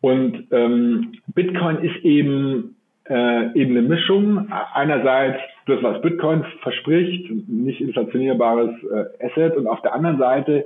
Und 0.00 0.46
ähm, 0.52 1.14
Bitcoin 1.34 1.78
ist 1.78 2.04
eben 2.04 2.76
äh, 3.08 3.52
eben 3.60 3.76
eine 3.76 3.82
Mischung. 3.82 4.48
Einerseits 4.72 5.40
das, 5.66 5.82
was 5.82 6.00
Bitcoin 6.00 6.44
verspricht, 6.62 7.28
nicht 7.48 7.80
inflationierbares 7.80 8.70
äh, 8.84 9.26
Asset, 9.26 9.56
und 9.56 9.66
auf 9.66 9.82
der 9.82 9.94
anderen 9.94 10.18
Seite 10.18 10.64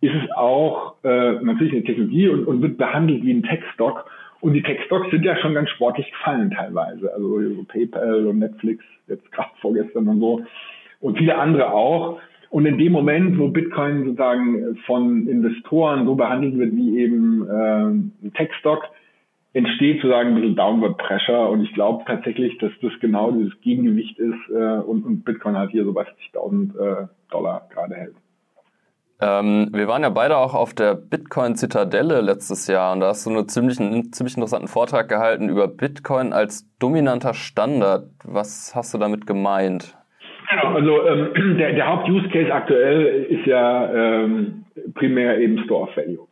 ist 0.00 0.14
es 0.14 0.30
auch 0.36 0.94
äh, 1.02 1.32
natürlich 1.42 1.72
eine 1.72 1.82
Technologie 1.82 2.28
und, 2.28 2.46
und 2.46 2.62
wird 2.62 2.78
behandelt 2.78 3.24
wie 3.24 3.34
ein 3.34 3.42
Tech-Stock. 3.42 4.08
Und 4.40 4.54
die 4.54 4.62
Tech-Stocks 4.62 5.10
sind 5.10 5.24
ja 5.24 5.36
schon 5.38 5.54
ganz 5.54 5.70
sportlich 5.70 6.08
gefallen 6.12 6.52
teilweise. 6.52 7.12
Also 7.12 7.40
so 7.40 7.64
PayPal 7.64 8.28
und 8.28 8.38
Netflix 8.38 8.84
jetzt 9.08 9.30
gerade 9.32 9.50
vorgestern 9.60 10.06
und 10.06 10.20
so 10.20 10.44
und 11.00 11.18
viele 11.18 11.38
andere 11.38 11.72
auch. 11.72 12.18
Und 12.50 12.66
in 12.66 12.78
dem 12.78 12.92
Moment, 12.92 13.38
wo 13.38 13.48
Bitcoin 13.48 14.04
sozusagen 14.04 14.76
von 14.86 15.28
Investoren 15.28 16.04
so 16.04 16.16
behandelt 16.16 16.58
wird 16.58 16.74
wie 16.74 16.98
eben 16.98 17.48
äh, 17.48 17.84
ein 18.24 18.32
Tech-Stock, 18.34 18.84
entsteht 19.52 19.96
sozusagen 19.96 20.30
ein 20.30 20.34
bisschen 20.36 20.56
Downward 20.56 20.96
Pressure 20.98 21.48
und 21.48 21.62
ich 21.64 21.72
glaube 21.74 22.04
tatsächlich, 22.06 22.56
dass 22.58 22.72
das 22.82 22.92
genau 23.00 23.32
dieses 23.32 23.60
Gegengewicht 23.62 24.18
ist 24.18 24.48
äh, 24.50 24.78
und, 24.78 25.04
und 25.04 25.24
Bitcoin 25.24 25.56
halt 25.56 25.70
hier 25.70 25.84
so 25.84 25.92
bei 25.92 26.02
40.000 26.02 26.78
äh, 26.78 27.06
Dollar 27.30 27.68
gerade 27.72 27.94
hält. 27.94 28.14
Ähm, 29.20 29.68
wir 29.72 29.86
waren 29.86 30.02
ja 30.02 30.08
beide 30.08 30.38
auch 30.38 30.54
auf 30.54 30.72
der 30.72 30.94
Bitcoin 30.94 31.54
Zitadelle 31.54 32.20
letztes 32.20 32.68
Jahr 32.68 32.92
und 32.92 33.00
da 33.00 33.08
hast 33.08 33.26
du 33.26 33.30
einen 33.30 33.48
ziemlich, 33.48 33.78
einen 33.78 34.12
ziemlich 34.12 34.36
interessanten 34.36 34.68
Vortrag 34.68 35.08
gehalten 35.08 35.48
über 35.48 35.68
Bitcoin 35.68 36.32
als 36.32 36.66
dominanter 36.78 37.34
Standard. 37.34 38.08
Was 38.24 38.74
hast 38.74 38.94
du 38.94 38.98
damit 38.98 39.26
gemeint? 39.26 39.96
Genau, 40.50 40.74
also 40.74 41.06
ähm, 41.06 41.56
der, 41.58 41.72
der 41.74 41.86
Haupt-Use-Case 41.86 42.52
aktuell 42.52 43.26
ist 43.28 43.46
ja 43.46 44.22
ähm, 44.22 44.64
primär 44.94 45.38
eben 45.38 45.58
Store 45.64 45.84
of 45.84 45.96
Value. 45.96 46.26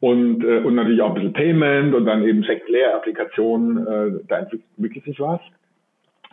Und, 0.00 0.42
äh, 0.44 0.58
und 0.58 0.74
natürlich 0.74 1.00
auch 1.00 1.10
ein 1.10 1.14
bisschen 1.14 1.32
Payment 1.32 1.94
und 1.94 2.06
dann 2.06 2.26
eben 2.26 2.42
Second-Layer-Applikationen, 2.42 3.86
äh, 3.86 4.20
da 4.26 4.38
entwickelt 4.40 5.04
sich 5.04 5.20
was. 5.20 5.40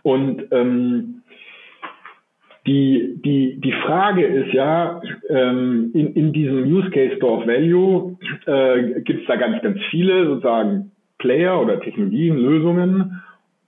Und 0.01 0.47
ähm, 0.51 1.21
die, 2.65 3.19
die, 3.23 3.59
die 3.61 3.71
Frage 3.71 4.25
ist 4.25 4.53
ja, 4.53 5.01
ähm, 5.29 5.91
in, 5.93 6.13
in 6.13 6.33
diesem 6.33 6.63
Use 6.63 6.89
Case 6.89 7.15
Store 7.17 7.41
of 7.41 7.47
Value 7.47 8.17
äh, 8.47 9.01
gibt 9.01 9.21
es 9.21 9.27
da 9.27 9.35
ganz, 9.35 9.61
ganz 9.61 9.79
viele 9.91 10.25
sozusagen 10.25 10.91
Player 11.19 11.61
oder 11.61 11.79
Technologien, 11.79 12.37
Lösungen 12.37 13.21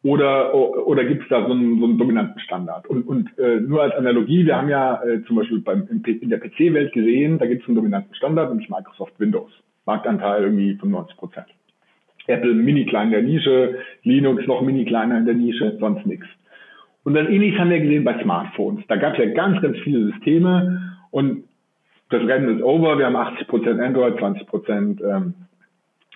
oder, 0.03 0.53
oder 0.55 1.05
gibt 1.05 1.23
es 1.23 1.29
da 1.29 1.45
so 1.45 1.51
einen, 1.51 1.79
so 1.79 1.85
einen 1.85 1.97
dominanten 1.97 2.39
Standard? 2.39 2.87
Und, 2.87 3.03
und 3.07 3.37
äh, 3.37 3.59
nur 3.59 3.83
als 3.83 3.93
Analogie, 3.95 4.45
wir 4.45 4.57
haben 4.57 4.69
ja 4.69 5.01
äh, 5.03 5.23
zum 5.25 5.35
Beispiel 5.35 5.59
beim, 5.59 5.87
in 5.87 6.29
der 6.29 6.39
PC-Welt 6.39 6.91
gesehen, 6.93 7.37
da 7.37 7.45
gibt 7.45 7.61
es 7.61 7.67
einen 7.67 7.75
dominanten 7.75 8.15
Standard, 8.15 8.49
nämlich 8.49 8.69
Microsoft 8.69 9.19
Windows. 9.19 9.51
Marktanteil 9.85 10.43
irgendwie 10.43 10.75
95 10.75 11.17
Prozent. 11.17 11.47
Apple 12.27 12.53
mini 12.53 12.85
klein 12.85 13.07
in 13.07 13.11
der 13.11 13.21
Nische, 13.21 13.79
Linux 14.03 14.45
noch 14.47 14.61
mini 14.61 14.85
kleiner 14.85 15.17
in 15.17 15.25
der 15.25 15.35
Nische, 15.35 15.77
sonst 15.79 16.05
nichts. 16.05 16.25
Und 17.03 17.15
dann 17.15 17.27
ähnliches 17.31 17.59
haben 17.59 17.71
wir 17.71 17.79
gesehen 17.79 18.03
bei 18.03 18.21
Smartphones. 18.21 18.85
Da 18.87 18.95
gab 18.95 19.13
es 19.13 19.19
ja 19.19 19.33
ganz, 19.33 19.61
ganz 19.61 19.77
viele 19.79 20.11
Systeme 20.11 20.97
und 21.09 21.45
das 22.09 22.21
Rennen 22.23 22.57
ist 22.57 22.63
over. 22.63 22.97
Wir 22.97 23.07
haben 23.07 23.15
80 23.15 23.47
Prozent 23.47 23.79
Android, 23.79 24.17
20 24.17 24.47
Prozent 24.47 25.01
ähm, 25.01 25.33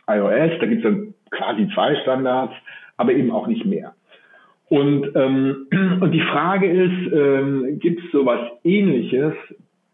iOS. 0.08 0.60
Da 0.60 0.66
gibt 0.68 0.84
es 0.86 0.92
dann 0.92 1.14
quasi 1.32 1.68
zwei 1.74 1.96
Standards, 2.02 2.54
aber 2.98 3.14
eben 3.14 3.32
auch 3.32 3.48
nicht 3.48 3.66
mehr. 3.66 3.94
Und, 4.70 5.12
ähm, 5.16 5.68
und 6.02 6.12
die 6.12 6.22
Frage 6.22 6.70
ist, 6.70 7.14
ähm, 7.14 7.80
gibt 7.80 8.04
es 8.04 8.12
sowas 8.12 8.40
ähnliches 8.64 9.34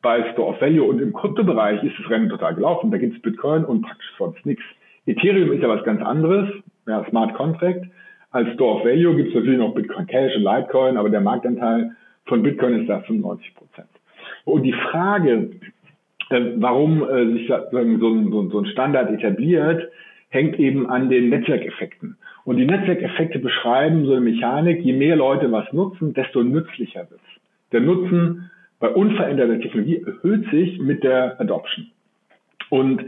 bei 0.02 0.32
Store 0.32 0.50
of 0.50 0.62
Value 0.62 0.84
und 0.84 1.00
im 1.00 1.14
Kryptobereich 1.14 1.84
ist 1.84 1.96
das 2.00 2.10
Rennen 2.10 2.30
total 2.30 2.56
gelaufen. 2.56 2.90
Da 2.92 2.98
gibt 2.98 3.16
es 3.16 3.22
Bitcoin 3.22 3.64
und 3.66 3.84
praktisch 3.84 4.12
sonst 4.18 4.46
nichts. 4.46 4.64
Ethereum 5.06 5.52
ist 5.52 5.62
ja 5.62 5.70
was 5.70 5.84
ganz 5.84 6.02
anderes, 6.02 6.50
ja, 6.88 7.06
Smart 7.10 7.34
Contract. 7.36 7.86
Als 8.32 8.52
Store 8.54 8.78
of 8.78 8.86
Value 8.86 9.16
gibt 9.16 9.30
es 9.30 9.36
natürlich 9.36 9.60
noch 9.60 9.76
Bitcoin 9.76 10.08
Cash 10.08 10.36
und 10.36 10.44
Litecoin, 10.44 10.98
aber 10.98 11.10
der 11.10 11.22
Marktanteil 11.22 11.92
von 12.26 12.42
Bitcoin 12.42 12.82
ist 12.82 12.90
da 12.90 13.02
95 13.02 13.56
Prozent. 13.56 13.90
Und 14.46 14.64
die 14.64 14.74
Frage, 14.74 15.52
äh, 16.30 16.42
warum 16.56 17.04
äh, 17.04 17.34
sich 17.34 17.48
so 17.48 17.78
ein, 17.78 18.00
so 18.00 18.60
ein 18.60 18.66
Standard 18.68 19.12
etabliert, 19.12 19.92
hängt 20.30 20.58
eben 20.60 20.90
an 20.90 21.10
den 21.10 21.30
Netzwerkeffekten. 21.30 22.18
Und 22.44 22.58
die 22.58 22.66
Netzwerkeffekte 22.66 23.40
beschreiben 23.40 24.06
so 24.06 24.14
eine 24.14 24.22
Mechanik, 24.22 24.82
je 24.82 24.94
mehr 24.94 25.16
Leute 25.16 25.52
was 25.52 25.72
nutzen, 25.74 26.14
desto 26.14 26.44
nützlicher 26.44 27.10
wird 27.10 27.22
es. 27.22 27.42
Der 27.72 27.82
Nutzen 27.82 28.50
bei 28.80 28.90
unveränderter 28.90 29.60
Technologie 29.60 30.04
erhöht 30.04 30.50
sich 30.50 30.80
mit 30.80 31.04
der 31.04 31.40
Adoption. 31.40 31.88
Und 32.70 33.06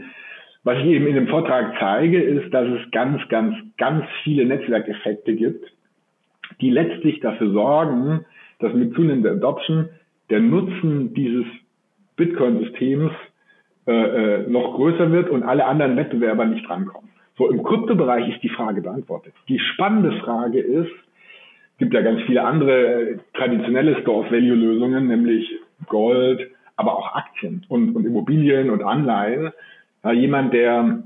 was 0.62 0.78
ich 0.78 0.86
eben 0.86 1.06
in 1.06 1.14
dem 1.14 1.28
Vortrag 1.28 1.74
zeige, 1.78 2.22
ist, 2.22 2.52
dass 2.54 2.66
es 2.68 2.90
ganz, 2.90 3.20
ganz, 3.28 3.54
ganz 3.76 4.04
viele 4.22 4.46
Netzwerkeffekte 4.46 5.34
gibt, 5.34 5.66
die 6.60 6.70
letztlich 6.70 7.20
dafür 7.20 7.50
sorgen, 7.50 8.24
dass 8.60 8.72
mit 8.72 8.94
zunehmender 8.94 9.32
Adoption 9.32 9.88
der 10.30 10.40
Nutzen 10.40 11.12
dieses 11.12 11.44
Bitcoin-Systems 12.16 13.12
äh, 13.86 13.92
äh, 13.92 14.48
noch 14.48 14.76
größer 14.76 15.10
wird 15.12 15.28
und 15.28 15.42
alle 15.42 15.66
anderen 15.66 15.96
Wettbewerber 15.96 16.46
nicht 16.46 16.68
rankommen. 16.70 17.10
So, 17.36 17.50
im 17.50 17.62
Kryptobereich 17.62 18.28
ist 18.32 18.42
die 18.42 18.48
Frage 18.48 18.80
beantwortet. 18.80 19.34
Die 19.48 19.58
spannende 19.58 20.12
Frage 20.20 20.60
ist, 20.60 20.92
gibt 21.78 21.92
ja 21.92 22.02
ganz 22.02 22.22
viele 22.22 22.44
andere 22.44 23.18
traditionelle 23.34 24.00
Store-of-Value-Lösungen, 24.00 25.08
nämlich 25.08 25.50
Gold, 25.86 26.48
aber 26.76 26.96
auch 26.96 27.14
Aktien 27.14 27.64
und, 27.68 27.96
und 27.96 28.04
Immobilien 28.06 28.70
und 28.70 28.82
Anleihen. 28.82 29.50
Ja, 30.04 30.12
jemand, 30.12 30.52
der, 30.52 31.02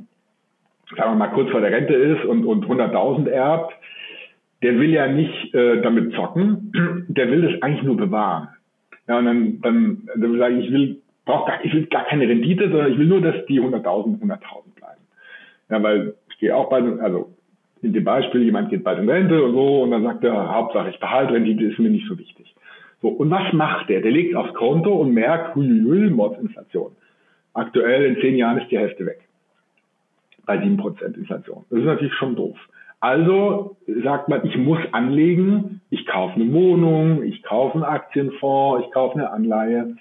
sagen 0.97 1.12
wir 1.12 1.14
mal, 1.14 1.29
kurz 1.29 1.51
vor 1.51 1.61
der 1.61 1.73
Rente 1.73 1.95
ist 1.95 2.25
und, 2.25 2.45
und 2.45 2.67
100.000 2.67 3.29
erbt, 3.29 3.73
der 4.62 4.79
will 4.79 4.91
ja 4.91 5.07
nicht 5.07 5.55
äh, 5.55 5.81
damit 5.81 6.12
zocken, 6.14 7.07
der 7.09 7.31
will 7.31 7.43
das 7.43 7.62
eigentlich 7.62 7.85
nur 7.85 7.97
bewahren. 7.97 8.49
Ja, 9.07 9.19
und 9.19 9.25
dann, 9.25 9.61
dann, 9.62 10.09
dann 10.14 10.33
will 10.33 10.38
sagen, 10.38 10.61
ich 10.61 10.71
will, 10.71 11.01
brauch 11.25 11.47
gar, 11.47 11.64
ich 11.64 11.73
will 11.73 11.87
gar 11.87 12.05
keine 12.05 12.29
Rendite, 12.29 12.69
sondern 12.69 12.93
ich 12.93 12.99
will 12.99 13.07
nur, 13.07 13.23
dass 13.23 13.47
die 13.47 13.61
100.000 13.61 14.21
100.000 14.21 14.21
bleiben. 14.21 14.67
Ja, 15.70 15.83
weil 15.83 16.14
ich 16.31 16.38
gehe 16.38 16.54
auch 16.54 16.68
bei, 16.70 16.83
also 17.00 17.35
in 17.83 17.92
dem 17.92 18.04
Beispiel, 18.04 18.42
jemand 18.42 18.70
geht 18.70 18.85
bald 18.85 18.98
in 18.98 19.09
Rente 19.09 19.42
und 19.42 19.52
so, 19.52 19.83
und 19.83 19.90
dann 19.90 20.02
sagt 20.02 20.24
er, 20.24 20.54
Hauptsache 20.54 20.90
ich 20.90 20.98
behalte 20.98 21.35
Rendite, 21.35 21.64
ist 21.64 21.78
mir 21.78 21.90
nicht 21.90 22.09
so 22.09 22.18
wichtig. 22.18 22.54
So, 23.00 23.09
und 23.09 23.31
was 23.31 23.52
macht 23.52 23.88
der? 23.88 24.00
Der 24.00 24.11
legt 24.11 24.35
aufs 24.35 24.54
Konto 24.54 24.92
und 24.92 25.12
merkt, 25.12 25.54
huiuiui, 25.54 26.11
Mordsinflation. 26.11 26.92
Aktuell 27.54 28.04
in 28.04 28.20
zehn 28.20 28.37
Jahren 28.37 28.59
ist 28.59 28.70
die 28.70 28.78
Hälfte 28.78 29.07
weg. 29.07 29.20
Bei 30.46 30.57
7% 30.57 31.16
Inflation. 31.16 31.64
Das 31.70 31.78
ist 31.78 31.85
natürlich 31.85 32.14
schon 32.14 32.35
doof. 32.35 32.59
Also 33.00 33.76
sagt 34.02 34.28
man, 34.28 34.44
ich 34.44 34.57
muss 34.57 34.81
anlegen, 34.90 35.81
ich 35.90 36.04
kaufe 36.07 36.35
eine 36.35 36.52
Wohnung, 36.52 37.22
ich 37.22 37.42
kaufe 37.44 37.74
einen 37.74 37.85
Aktienfonds, 37.85 38.87
ich 38.87 38.92
kaufe 38.92 39.14
eine 39.14 39.31
Anleihe. 39.31 39.96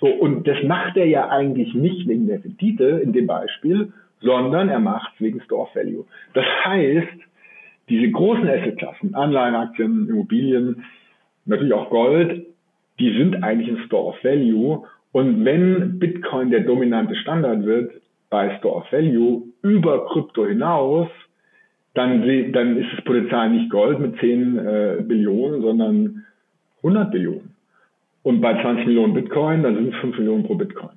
So, 0.00 0.06
und 0.06 0.46
das 0.46 0.62
macht 0.64 0.96
er 0.96 1.06
ja 1.06 1.28
eigentlich 1.28 1.74
nicht 1.74 2.06
wegen 2.06 2.28
der 2.28 2.44
Rendite 2.44 3.00
in 3.02 3.12
dem 3.12 3.26
Beispiel, 3.26 3.92
sondern 4.20 4.68
er 4.68 4.80
macht 4.80 5.20
wegen 5.20 5.40
Store 5.42 5.68
Value. 5.74 6.04
Das 6.34 6.44
heißt, 6.64 7.18
diese 7.88 8.10
großen 8.10 8.48
Assetklassen, 8.48 9.14
Anleihen, 9.14 9.54
Aktien, 9.54 10.08
Immobilien, 10.08 10.84
natürlich 11.44 11.72
auch 11.72 11.90
Gold, 11.90 12.46
die 12.98 13.16
sind 13.16 13.42
eigentlich 13.42 13.68
ein 13.68 13.84
Store 13.86 14.08
of 14.08 14.24
Value. 14.24 14.84
Und 15.12 15.44
wenn 15.44 15.98
Bitcoin 15.98 16.50
der 16.50 16.60
dominante 16.60 17.14
Standard 17.16 17.64
wird 17.64 17.92
bei 18.30 18.56
Store 18.58 18.76
of 18.76 18.92
Value 18.92 19.44
über 19.62 20.06
Krypto 20.06 20.46
hinaus, 20.46 21.08
dann, 21.94 22.22
dann 22.52 22.76
ist 22.76 22.88
das 22.94 23.04
Potenzial 23.04 23.50
nicht 23.50 23.70
Gold 23.70 23.98
mit 24.00 24.18
10 24.18 24.58
äh, 24.58 24.96
Billionen, 25.02 25.62
sondern 25.62 26.24
100 26.78 27.10
Billionen. 27.10 27.54
Und 28.22 28.40
bei 28.40 28.60
20 28.60 28.86
Millionen 28.86 29.14
Bitcoin, 29.14 29.62
dann 29.62 29.76
sind 29.76 29.94
es 29.94 30.00
5 30.00 30.18
Millionen 30.18 30.44
pro 30.44 30.56
Bitcoin. 30.56 30.95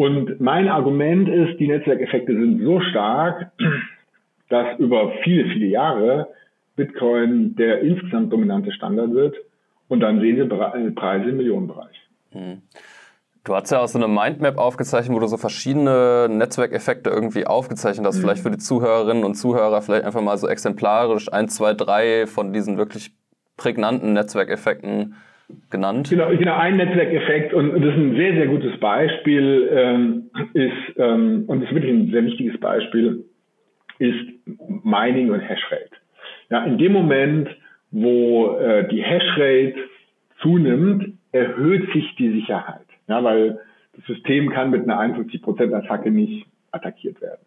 Und 0.00 0.40
mein 0.40 0.66
Argument 0.68 1.28
ist, 1.28 1.60
die 1.60 1.68
Netzwerkeffekte 1.68 2.32
sind 2.32 2.64
so 2.64 2.80
stark, 2.80 3.52
dass 4.48 4.78
über 4.78 5.12
viele, 5.22 5.44
viele 5.50 5.66
Jahre 5.66 6.28
Bitcoin 6.74 7.54
der 7.56 7.82
insgesamt 7.82 8.32
dominante 8.32 8.72
Standard 8.72 9.12
wird 9.12 9.36
und 9.88 10.00
dann 10.00 10.18
sehen 10.20 10.38
wir 10.38 10.74
äh, 10.74 10.90
Preise 10.92 11.28
im 11.28 11.36
Millionenbereich. 11.36 12.00
Mhm. 12.32 12.62
Du 13.44 13.54
hast 13.54 13.70
ja 13.70 13.80
auch 13.80 13.88
so 13.88 13.98
eine 13.98 14.08
Mindmap 14.08 14.56
aufgezeichnet, 14.56 15.14
wo 15.14 15.20
du 15.20 15.26
so 15.26 15.36
verschiedene 15.36 16.28
Netzwerkeffekte 16.30 17.10
irgendwie 17.10 17.46
aufgezeichnet 17.46 18.06
hast. 18.06 18.16
Mhm. 18.16 18.22
Vielleicht 18.22 18.42
für 18.42 18.50
die 18.50 18.56
Zuhörerinnen 18.56 19.22
und 19.22 19.34
Zuhörer 19.34 19.82
vielleicht 19.82 20.06
einfach 20.06 20.22
mal 20.22 20.38
so 20.38 20.48
exemplarisch 20.48 21.30
ein, 21.30 21.50
zwei, 21.50 21.74
drei 21.74 22.26
von 22.26 22.54
diesen 22.54 22.78
wirklich 22.78 23.12
prägnanten 23.58 24.14
Netzwerkeffekten 24.14 25.14
genannt. 25.70 26.10
Genau, 26.10 26.28
genau 26.30 26.56
ein 26.56 26.76
Netzwerkeffekt 26.76 27.54
und 27.54 27.72
das 27.72 27.94
ist 27.94 28.00
ein 28.00 28.16
sehr, 28.16 28.34
sehr 28.34 28.46
gutes 28.46 28.78
Beispiel, 28.80 29.68
ähm, 29.72 30.30
ist, 30.54 30.96
ähm, 30.96 31.44
und 31.46 31.60
das 31.60 31.68
ist 31.70 31.74
wirklich 31.74 31.92
ein 31.92 32.10
sehr 32.10 32.24
wichtiges 32.24 32.58
Beispiel, 32.60 33.24
ist 33.98 34.26
Mining 34.84 35.30
und 35.30 35.40
Hashrate. 35.40 35.90
Ja, 36.50 36.64
in 36.64 36.78
dem 36.78 36.92
Moment, 36.92 37.48
wo 37.90 38.56
äh, 38.56 38.88
die 38.88 39.02
Hashrate 39.02 39.74
zunimmt, 40.40 41.14
erhöht 41.32 41.92
sich 41.92 42.14
die 42.16 42.32
Sicherheit. 42.32 42.86
Ja, 43.08 43.22
weil 43.22 43.58
das 43.96 44.04
System 44.06 44.50
kann 44.50 44.70
mit 44.70 44.84
einer 44.84 45.00
51% 45.00 45.72
Attacke 45.74 46.10
nicht 46.10 46.46
attackiert 46.72 47.20
werden. 47.20 47.40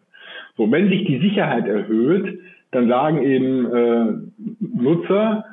So, 0.56 0.70
wenn 0.70 0.88
sich 0.88 1.04
die 1.04 1.18
Sicherheit 1.18 1.66
erhöht, 1.66 2.38
dann 2.70 2.88
sagen 2.88 3.22
eben 3.22 3.66
äh, 3.72 4.12
Nutzer, 4.60 5.44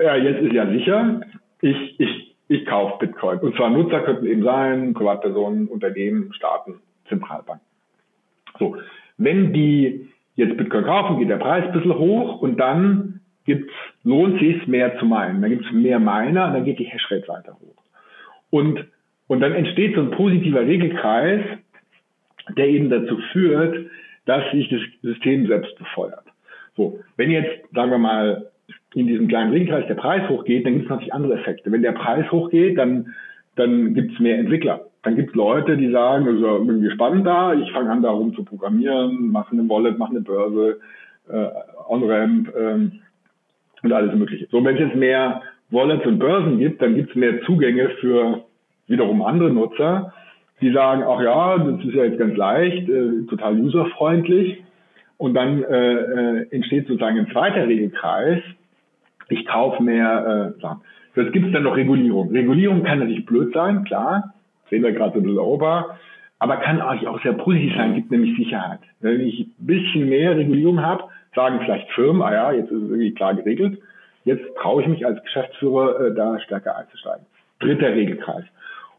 ja, 0.00 0.16
jetzt 0.16 0.42
ist 0.42 0.52
ja 0.52 0.66
sicher, 0.70 1.20
ich, 1.62 1.98
ich, 1.98 2.36
ich 2.48 2.66
kaufe 2.66 3.06
Bitcoin. 3.06 3.38
Und 3.38 3.56
zwar 3.56 3.70
Nutzer 3.70 4.00
könnten 4.00 4.26
eben 4.26 4.42
sein, 4.42 4.92
Privatpersonen, 4.92 5.68
Unternehmen, 5.68 6.32
Staaten, 6.34 6.80
Zentralbanken. 7.08 7.66
So, 8.58 8.76
wenn 9.16 9.52
die 9.52 10.08
jetzt 10.34 10.56
Bitcoin 10.56 10.84
kaufen, 10.84 11.18
geht 11.18 11.30
der 11.30 11.36
Preis 11.36 11.64
ein 11.64 11.72
bisschen 11.72 11.98
hoch 11.98 12.42
und 12.42 12.58
dann 12.58 13.20
gibt's, 13.44 13.72
lohnt 14.02 14.40
sich 14.40 14.66
mehr 14.66 14.98
zu 14.98 15.06
meinen. 15.06 15.40
Dann 15.40 15.50
gibt's 15.50 15.70
mehr 15.72 15.98
Miner 15.98 16.48
und 16.48 16.54
dann 16.54 16.64
geht 16.64 16.78
die 16.78 16.84
Hashrate 16.84 17.28
weiter 17.28 17.54
hoch. 17.54 17.82
Und, 18.50 18.84
und 19.28 19.40
dann 19.40 19.52
entsteht 19.52 19.94
so 19.94 20.02
ein 20.02 20.10
positiver 20.10 20.60
Regelkreis, 20.60 21.42
der 22.56 22.68
eben 22.68 22.90
dazu 22.90 23.18
führt, 23.32 23.86
dass 24.26 24.50
sich 24.52 24.68
das 24.68 24.80
System 25.02 25.46
selbst 25.46 25.76
befeuert. 25.78 26.24
So, 26.76 27.00
wenn 27.16 27.30
jetzt, 27.30 27.72
sagen 27.74 27.90
wir 27.90 27.98
mal, 27.98 28.51
in 28.94 29.06
diesem 29.06 29.28
kleinen 29.28 29.52
Regelkreis 29.52 29.86
der 29.86 29.94
Preis 29.94 30.28
hochgeht, 30.28 30.66
dann 30.66 30.74
gibt 30.74 30.84
es 30.84 30.90
natürlich 30.90 31.14
andere 31.14 31.34
Effekte. 31.34 31.72
Wenn 31.72 31.82
der 31.82 31.92
Preis 31.92 32.30
hochgeht, 32.30 32.78
dann, 32.78 33.14
dann 33.56 33.94
gibt 33.94 34.12
es 34.12 34.20
mehr 34.20 34.38
Entwickler. 34.38 34.86
Dann 35.02 35.16
gibt 35.16 35.30
es 35.30 35.34
Leute, 35.34 35.76
die 35.76 35.90
sagen, 35.90 36.26
ja 36.26 36.52
irgendwie 36.52 36.90
spannend 36.90 37.26
da, 37.26 37.54
ich 37.54 37.72
fange 37.72 37.90
an, 37.90 38.02
da 38.02 38.10
rum 38.10 38.34
zu 38.34 38.44
programmieren, 38.44 39.32
mache 39.32 39.52
eine 39.52 39.68
Wallet, 39.68 39.98
mache 39.98 40.10
eine 40.10 40.20
Börse, 40.20 40.78
äh, 41.28 41.46
On-Ramp, 41.88 42.52
ähm, 42.56 42.92
und 43.82 43.92
alles 43.92 44.14
Mögliche. 44.14 44.46
So, 44.50 44.64
wenn 44.64 44.76
es 44.76 44.80
jetzt 44.80 44.96
mehr 44.96 45.42
Wallets 45.70 46.06
und 46.06 46.18
Börsen 46.18 46.58
gibt, 46.58 46.80
dann 46.82 46.94
gibt 46.94 47.10
es 47.10 47.16
mehr 47.16 47.42
Zugänge 47.42 47.90
für 48.00 48.44
wiederum 48.86 49.22
andere 49.22 49.50
Nutzer, 49.50 50.12
die 50.60 50.72
sagen, 50.72 51.02
ach 51.06 51.20
ja, 51.20 51.58
das 51.58 51.84
ist 51.84 51.94
ja 51.94 52.04
jetzt 52.04 52.18
ganz 52.18 52.36
leicht, 52.36 52.88
äh, 52.88 53.26
total 53.28 53.58
userfreundlich. 53.58 54.62
Und 55.16 55.34
dann 55.34 55.62
äh, 55.62 55.94
äh, 55.94 56.46
entsteht 56.50 56.86
sozusagen 56.86 57.18
ein 57.18 57.30
zweiter 57.32 57.66
Regelkreis. 57.66 58.42
Ich 59.28 59.46
kaufe 59.46 59.82
mehr 59.82 60.54
äh, 60.56 60.60
Sachen. 60.60 60.80
Jetzt 61.14 61.32
gibt 61.32 61.46
es 61.46 61.52
dann 61.52 61.64
noch 61.64 61.76
Regulierung. 61.76 62.30
Regulierung 62.30 62.82
kann 62.84 63.00
natürlich 63.00 63.26
blöd 63.26 63.52
sein, 63.52 63.84
klar. 63.84 64.32
Sehen 64.70 64.82
wir 64.82 64.92
gerade 64.92 65.12
so 65.12 65.18
ein 65.18 65.24
bisschen 65.24 65.38
Ober. 65.38 65.98
Aber 66.38 66.56
kann 66.56 66.80
eigentlich 66.80 67.08
auch 67.08 67.22
sehr 67.22 67.34
positiv 67.34 67.74
sein, 67.76 67.94
gibt 67.94 68.10
nämlich 68.10 68.36
Sicherheit. 68.36 68.80
Wenn 69.00 69.20
ich 69.20 69.40
ein 69.40 69.66
bisschen 69.66 70.08
mehr 70.08 70.36
Regulierung 70.36 70.82
habe, 70.82 71.04
sagen 71.34 71.60
vielleicht 71.62 71.90
Firmen, 71.92 72.22
ah 72.22 72.32
ja, 72.32 72.52
jetzt 72.52 72.70
ist 72.70 72.82
es 72.82 72.90
irgendwie 72.90 73.14
klar 73.14 73.34
geregelt, 73.34 73.78
jetzt 74.24 74.42
traue 74.56 74.82
ich 74.82 74.88
mich 74.88 75.06
als 75.06 75.22
Geschäftsführer 75.22 76.00
äh, 76.00 76.14
da 76.14 76.40
stärker 76.40 76.76
einzusteigen. 76.76 77.26
Dritter 77.60 77.94
Regelkreis. 77.94 78.44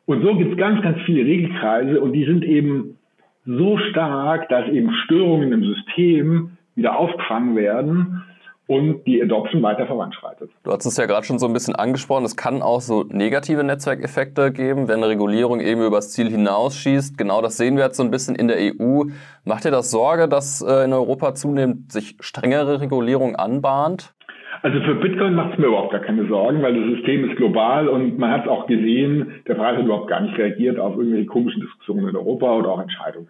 Und 0.05 0.23
so 0.23 0.35
gibt 0.35 0.51
es 0.51 0.57
ganz, 0.57 0.81
ganz 0.81 0.99
viele 1.01 1.25
Regelkreise 1.25 1.99
und 1.99 2.13
die 2.13 2.25
sind 2.25 2.45
eben 2.45 2.97
so 3.45 3.77
stark, 3.77 4.47
dass 4.49 4.67
eben 4.69 4.93
Störungen 5.05 5.51
im 5.51 5.63
System 5.63 6.57
wieder 6.75 6.97
aufgefangen 6.97 7.55
werden 7.55 8.23
und 8.67 9.05
die 9.05 9.21
Adoption 9.21 9.61
weiter 9.61 9.85
voranschreitet. 9.85 10.49
Du 10.63 10.71
hast 10.71 10.85
es 10.85 10.95
ja 10.97 11.05
gerade 11.05 11.25
schon 11.25 11.37
so 11.37 11.47
ein 11.47 11.53
bisschen 11.53 11.75
angesprochen, 11.75 12.23
es 12.23 12.37
kann 12.37 12.61
auch 12.61 12.81
so 12.81 13.03
negative 13.09 13.63
Netzwerkeffekte 13.63 14.51
geben, 14.51 14.87
wenn 14.87 15.03
Regulierung 15.03 15.59
eben 15.59 15.85
übers 15.85 16.11
Ziel 16.11 16.29
hinausschießt. 16.29 17.17
Genau 17.17 17.41
das 17.41 17.57
sehen 17.57 17.75
wir 17.75 17.83
jetzt 17.83 17.97
so 17.97 18.03
ein 18.03 18.11
bisschen 18.11 18.35
in 18.35 18.47
der 18.47 18.57
EU. 18.57 19.03
Macht 19.43 19.65
dir 19.65 19.71
das 19.71 19.91
Sorge, 19.91 20.29
dass 20.29 20.61
äh, 20.61 20.85
in 20.85 20.93
Europa 20.93 21.35
zunehmend 21.35 21.91
sich 21.91 22.15
strengere 22.21 22.79
Regulierung 22.79 23.35
anbahnt? 23.35 24.13
Also 24.61 24.79
für 24.81 24.95
Bitcoin 24.95 25.35
macht 25.35 25.53
es 25.53 25.59
mir 25.59 25.67
überhaupt 25.67 25.91
gar 25.91 25.99
keine 25.99 26.25
Sorgen, 26.27 26.61
weil 26.61 26.73
das 26.73 26.95
System 26.95 27.29
ist 27.29 27.35
global 27.35 27.89
und 27.89 28.17
man 28.17 28.31
hat 28.31 28.43
es 28.43 28.49
auch 28.49 28.65
gesehen, 28.67 29.43
der 29.45 29.55
Preis 29.55 29.77
hat 29.77 29.83
überhaupt 29.83 30.07
gar 30.07 30.21
nicht 30.21 30.37
reagiert 30.37 30.79
auf 30.79 30.95
irgendwelche 30.95 31.25
komischen 31.25 31.61
Diskussionen 31.61 32.07
in 32.07 32.15
Europa 32.15 32.53
oder 32.53 32.69
auch 32.69 32.79
Entscheidungen. 32.79 33.27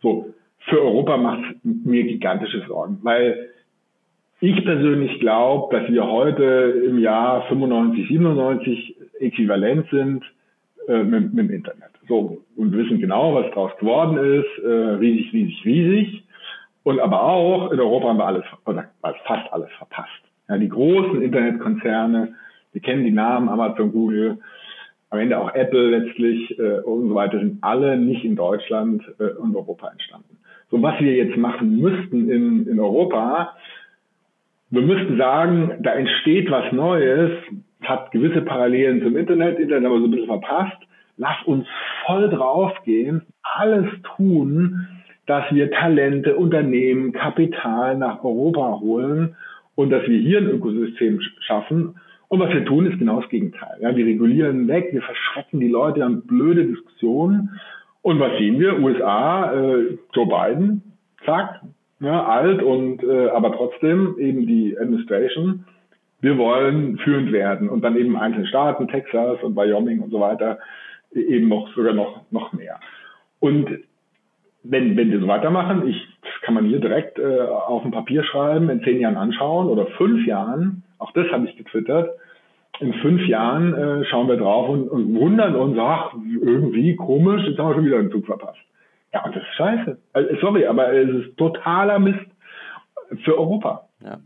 So, 0.00 0.32
für 0.60 0.80
Europa 0.80 1.18
macht 1.18 1.40
es 1.42 1.56
mir 1.84 2.04
gigantische 2.04 2.64
Sorgen, 2.66 3.00
weil 3.02 3.50
ich 4.44 4.64
persönlich 4.64 5.20
glaube, 5.20 5.74
dass 5.74 5.90
wir 5.90 6.06
heute 6.06 6.82
im 6.86 6.98
Jahr 6.98 7.46
95, 7.48 8.08
97 8.08 8.96
äquivalent 9.20 9.86
sind 9.90 10.22
äh, 10.86 11.02
mit, 11.02 11.32
mit, 11.32 11.48
dem 11.48 11.54
Internet. 11.54 11.90
So, 12.08 12.42
und 12.56 12.76
wissen 12.76 13.00
genau, 13.00 13.34
was 13.34 13.46
daraus 13.50 13.74
geworden 13.78 14.18
ist. 14.18 14.62
Äh, 14.62 14.68
riesig, 14.68 15.32
riesig, 15.32 15.64
riesig. 15.64 16.24
Und 16.82 17.00
aber 17.00 17.22
auch 17.22 17.72
in 17.72 17.80
Europa 17.80 18.08
haben 18.08 18.18
wir 18.18 18.26
alles, 18.26 18.44
oder 18.66 18.90
fast 19.24 19.50
alles 19.50 19.70
verpasst. 19.78 20.10
Ja, 20.48 20.58
die 20.58 20.68
großen 20.68 21.22
Internetkonzerne, 21.22 22.34
wir 22.72 22.82
kennen 22.82 23.04
die 23.04 23.12
Namen 23.12 23.48
Amazon, 23.48 23.92
Google, 23.92 24.38
am 25.08 25.20
Ende 25.20 25.38
auch 25.38 25.54
Apple 25.54 25.98
letztlich 25.98 26.58
äh, 26.58 26.80
und 26.80 27.08
so 27.08 27.14
weiter, 27.14 27.38
sind 27.38 27.58
alle 27.62 27.96
nicht 27.96 28.24
in 28.24 28.36
Deutschland 28.36 29.02
äh, 29.18 29.40
und 29.40 29.56
Europa 29.56 29.88
entstanden. 29.88 30.36
So, 30.70 30.82
was 30.82 31.00
wir 31.00 31.14
jetzt 31.14 31.38
machen 31.38 31.80
müssten 31.80 32.28
in, 32.28 32.66
in 32.66 32.78
Europa, 32.78 33.54
wir 34.74 34.82
müssten 34.82 35.16
sagen, 35.16 35.78
da 35.80 35.92
entsteht 35.92 36.50
was 36.50 36.72
Neues, 36.72 37.30
hat 37.82 38.10
gewisse 38.10 38.42
Parallelen 38.42 39.02
zum 39.02 39.16
Internet, 39.16 39.58
Internet 39.58 39.84
haben 39.84 39.94
wir 39.94 40.00
so 40.00 40.06
ein 40.06 40.10
bisschen 40.10 40.26
verpasst, 40.26 40.76
lass 41.16 41.36
uns 41.44 41.66
voll 42.06 42.28
draufgehen, 42.28 43.22
alles 43.42 43.86
tun, 44.16 44.86
dass 45.26 45.44
wir 45.52 45.70
Talente, 45.70 46.34
Unternehmen, 46.36 47.12
Kapital 47.12 47.96
nach 47.96 48.24
Europa 48.24 48.80
holen 48.80 49.36
und 49.74 49.90
dass 49.90 50.06
wir 50.06 50.18
hier 50.18 50.38
ein 50.38 50.48
Ökosystem 50.48 51.20
schaffen. 51.40 51.96
Und 52.28 52.40
was 52.40 52.52
wir 52.52 52.64
tun, 52.64 52.86
ist 52.86 52.98
genau 52.98 53.20
das 53.20 53.30
Gegenteil. 53.30 53.76
Ja, 53.80 53.94
wir 53.94 54.04
regulieren 54.04 54.66
weg, 54.66 54.88
wir 54.92 55.02
verschrecken 55.02 55.60
die 55.60 55.68
Leute, 55.68 55.98
wir 55.98 56.04
haben 56.04 56.26
blöde 56.26 56.66
Diskussionen. 56.66 57.60
Und 58.02 58.18
was 58.18 58.36
sehen 58.38 58.58
wir? 58.58 58.78
USA, 58.80 59.52
äh, 59.52 59.98
Joe 60.12 60.26
Biden, 60.26 60.82
zack, 61.24 61.60
ja, 62.04 62.24
alt 62.24 62.62
und 62.62 63.02
äh, 63.02 63.28
aber 63.28 63.52
trotzdem 63.52 64.16
eben 64.18 64.46
die 64.46 64.76
Administration. 64.78 65.64
Wir 66.20 66.38
wollen 66.38 66.98
führend 66.98 67.32
werden 67.32 67.68
und 67.68 67.82
dann 67.82 67.96
eben 67.96 68.16
einzelne 68.16 68.46
Staaten, 68.46 68.88
Texas 68.88 69.42
und 69.42 69.56
Wyoming 69.56 70.00
und 70.00 70.10
so 70.10 70.20
weiter, 70.20 70.58
eben 71.12 71.48
noch 71.48 71.74
sogar 71.74 71.92
noch 71.92 72.22
noch 72.30 72.52
mehr. 72.52 72.80
Und 73.40 73.68
wenn, 74.64 74.96
wenn 74.96 75.10
wir 75.10 75.20
so 75.20 75.28
weitermachen, 75.28 75.86
ich, 75.86 76.08
das 76.22 76.32
kann 76.42 76.54
man 76.54 76.64
hier 76.64 76.80
direkt 76.80 77.18
äh, 77.18 77.40
auf 77.40 77.82
dem 77.82 77.90
Papier 77.90 78.24
schreiben, 78.24 78.70
in 78.70 78.82
zehn 78.82 78.98
Jahren 79.00 79.16
anschauen 79.16 79.68
oder 79.68 79.86
fünf 79.98 80.26
Jahren, 80.26 80.82
auch 80.98 81.12
das 81.12 81.26
habe 81.30 81.46
ich 81.46 81.56
getwittert, 81.56 82.10
in 82.80 82.92
fünf 82.94 83.24
Jahren 83.26 83.74
äh, 83.74 84.04
schauen 84.06 84.28
wir 84.28 84.36
drauf 84.36 84.68
und, 84.68 84.88
und 84.88 85.14
wundern 85.14 85.54
uns, 85.54 85.76
ach, 85.78 86.14
irgendwie 86.14 86.96
komisch, 86.96 87.42
jetzt 87.46 87.58
haben 87.58 87.68
wir 87.68 87.74
schon 87.74 87.84
wieder 87.84 87.98
einen 87.98 88.10
Zug 88.10 88.26
verpasst. 88.26 88.58
Ja, 89.14 89.24
und 89.24 89.34
das 89.34 89.42
ist 89.42 89.54
scheiße. 89.56 89.96
Also, 90.12 90.28
sorry, 90.40 90.66
aber 90.66 90.92
es 90.92 91.08
ist 91.08 91.36
totaler 91.36 91.98
Mist 91.98 92.26
für 93.24 93.38
Europa. 93.38 93.88
Ja. 94.04 94.18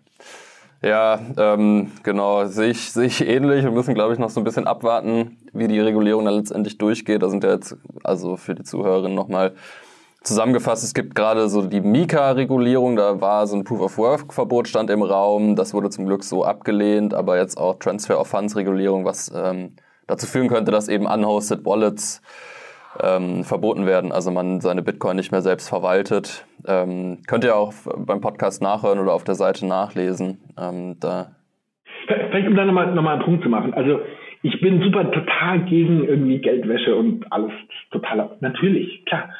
Ja, 0.80 1.18
ähm, 1.36 1.90
genau, 2.04 2.44
sehe 2.44 2.70
ich, 2.70 2.92
sehe 2.92 3.06
ich 3.06 3.26
ähnlich. 3.26 3.64
Wir 3.64 3.72
müssen, 3.72 3.94
glaube 3.94 4.12
ich, 4.12 4.20
noch 4.20 4.30
so 4.30 4.40
ein 4.40 4.44
bisschen 4.44 4.68
abwarten, 4.68 5.36
wie 5.52 5.66
die 5.66 5.80
Regulierung 5.80 6.24
dann 6.24 6.34
letztendlich 6.34 6.78
durchgeht. 6.78 7.22
Da 7.22 7.28
sind 7.28 7.42
ja 7.42 7.50
jetzt, 7.50 7.76
also 8.04 8.36
für 8.36 8.54
die 8.54 8.62
Zuhörerinnen 8.62 9.14
nochmal 9.14 9.54
Zusammengefasst, 10.22 10.82
es 10.82 10.94
gibt 10.94 11.14
gerade 11.14 11.48
so 11.48 11.62
die 11.62 11.80
Mika-Regulierung, 11.80 12.96
da 12.96 13.20
war 13.20 13.46
so 13.46 13.56
ein 13.56 13.62
Proof-of-Work-Verbot 13.62 14.66
stand 14.66 14.90
im 14.90 15.02
Raum, 15.02 15.54
das 15.54 15.72
wurde 15.72 15.90
zum 15.90 16.06
Glück 16.06 16.24
so 16.24 16.44
abgelehnt, 16.44 17.14
aber 17.14 17.38
jetzt 17.38 17.56
auch 17.56 17.78
Transfer-of-Funds-Regulierung, 17.78 19.04
was 19.04 19.32
ähm, 19.34 19.76
dazu 20.08 20.26
führen 20.26 20.48
könnte, 20.48 20.72
dass 20.72 20.88
eben 20.88 21.06
unhosted 21.06 21.64
Wallets 21.64 22.20
ähm, 23.02 23.44
verboten 23.44 23.86
werden, 23.86 24.12
also 24.12 24.30
man 24.30 24.60
seine 24.60 24.82
Bitcoin 24.82 25.16
nicht 25.16 25.32
mehr 25.32 25.42
selbst 25.42 25.68
verwaltet. 25.68 26.46
Ähm, 26.66 27.18
könnt 27.26 27.44
ihr 27.44 27.56
auch 27.56 27.72
beim 27.96 28.20
Podcast 28.20 28.62
nachhören 28.62 28.98
oder 28.98 29.12
auf 29.12 29.24
der 29.24 29.34
Seite 29.34 29.66
nachlesen. 29.66 30.38
Ähm, 30.58 30.96
da 31.00 31.32
Vielleicht 32.06 32.48
um 32.48 32.56
da 32.56 32.64
nochmal 32.64 32.94
noch 32.94 33.02
mal 33.02 33.14
einen 33.14 33.24
Punkt 33.24 33.42
zu 33.42 33.50
machen. 33.50 33.74
Also 33.74 34.00
ich 34.42 34.60
bin 34.60 34.82
super 34.82 35.10
total 35.10 35.60
gegen 35.64 36.04
irgendwie 36.04 36.38
Geldwäsche 36.38 36.94
und 36.96 37.30
alles 37.30 37.52
total. 37.90 38.30
Natürlich, 38.40 39.04
klar. 39.04 39.30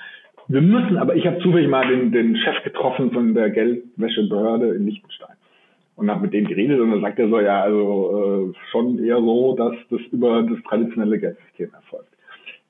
Wir 0.49 0.61
müssen, 0.61 0.97
aber 0.97 1.14
ich 1.14 1.27
habe 1.27 1.38
zufällig 1.40 1.68
mal 1.68 1.87
den, 1.87 2.11
den 2.11 2.37
Chef 2.37 2.62
getroffen 2.64 3.11
von 3.12 3.35
der 3.35 3.51
Geldwäschebehörde 3.51 4.75
in 4.75 4.87
Liechtenstein 4.87 5.37
und 5.97 6.11
habe 6.11 6.23
mit 6.23 6.33
dem 6.33 6.47
geredet 6.47 6.81
und 6.81 6.90
dann 6.90 7.03
sagt 7.03 7.18
er 7.18 7.29
so, 7.29 7.40
ja, 7.40 7.62
also 7.62 8.53
äh, 8.55 8.71
schon 8.71 8.99
eher 9.05 9.21
so, 9.21 9.55
dass 9.57 9.75
das 9.90 10.01
über 10.11 10.42
das 10.42 10.59
traditionelle 10.68 11.18
Geldsystem 11.18 11.71
erfolgt. 11.75 12.09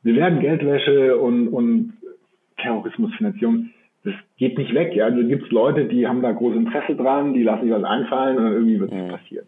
Wir 0.02 0.16
werden 0.16 0.40
Geldwäsche 0.40 1.16
und, 1.16 1.48
und 1.48 1.94
Terrorismusfinanzierung, 2.58 3.70
das 4.04 4.14
geht 4.36 4.56
nicht 4.58 4.74
weg. 4.74 4.94
Ja, 4.94 5.10
da 5.10 5.22
gibt's 5.22 5.50
Leute, 5.50 5.86
die 5.86 6.06
haben 6.06 6.22
da 6.22 6.32
großes 6.32 6.58
Interesse 6.58 6.96
dran, 6.96 7.34
die 7.34 7.42
lassen 7.42 7.64
sich 7.64 7.72
was 7.72 7.84
einfallen 7.84 8.38
und 8.38 8.44
dann 8.44 8.52
irgendwie 8.52 8.80
wird 8.80 8.92
es 8.92 8.98
mhm. 8.98 9.08
passieren. 9.08 9.46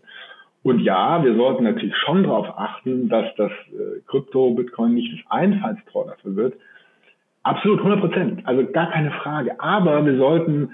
Und 0.63 0.81
ja, 0.81 1.25
wir 1.25 1.35
sollten 1.37 1.65
natürlich 1.65 1.97
schon 1.97 2.25
darauf 2.25 2.49
achten, 2.59 3.09
dass 3.09 3.35
das 3.37 3.51
äh, 3.51 4.01
Krypto, 4.07 4.51
Bitcoin 4.51 4.95
nicht 4.95 5.13
das 5.13 5.31
Einfallstor 5.31 6.07
dafür 6.07 6.37
wird, 6.37 6.55
Absolut, 7.43 7.79
100 7.79 8.01
Prozent. 8.01 8.47
Also 8.47 8.67
gar 8.71 8.91
keine 8.91 9.11
Frage. 9.13 9.59
Aber 9.61 10.05
wir 10.05 10.17
sollten 10.19 10.71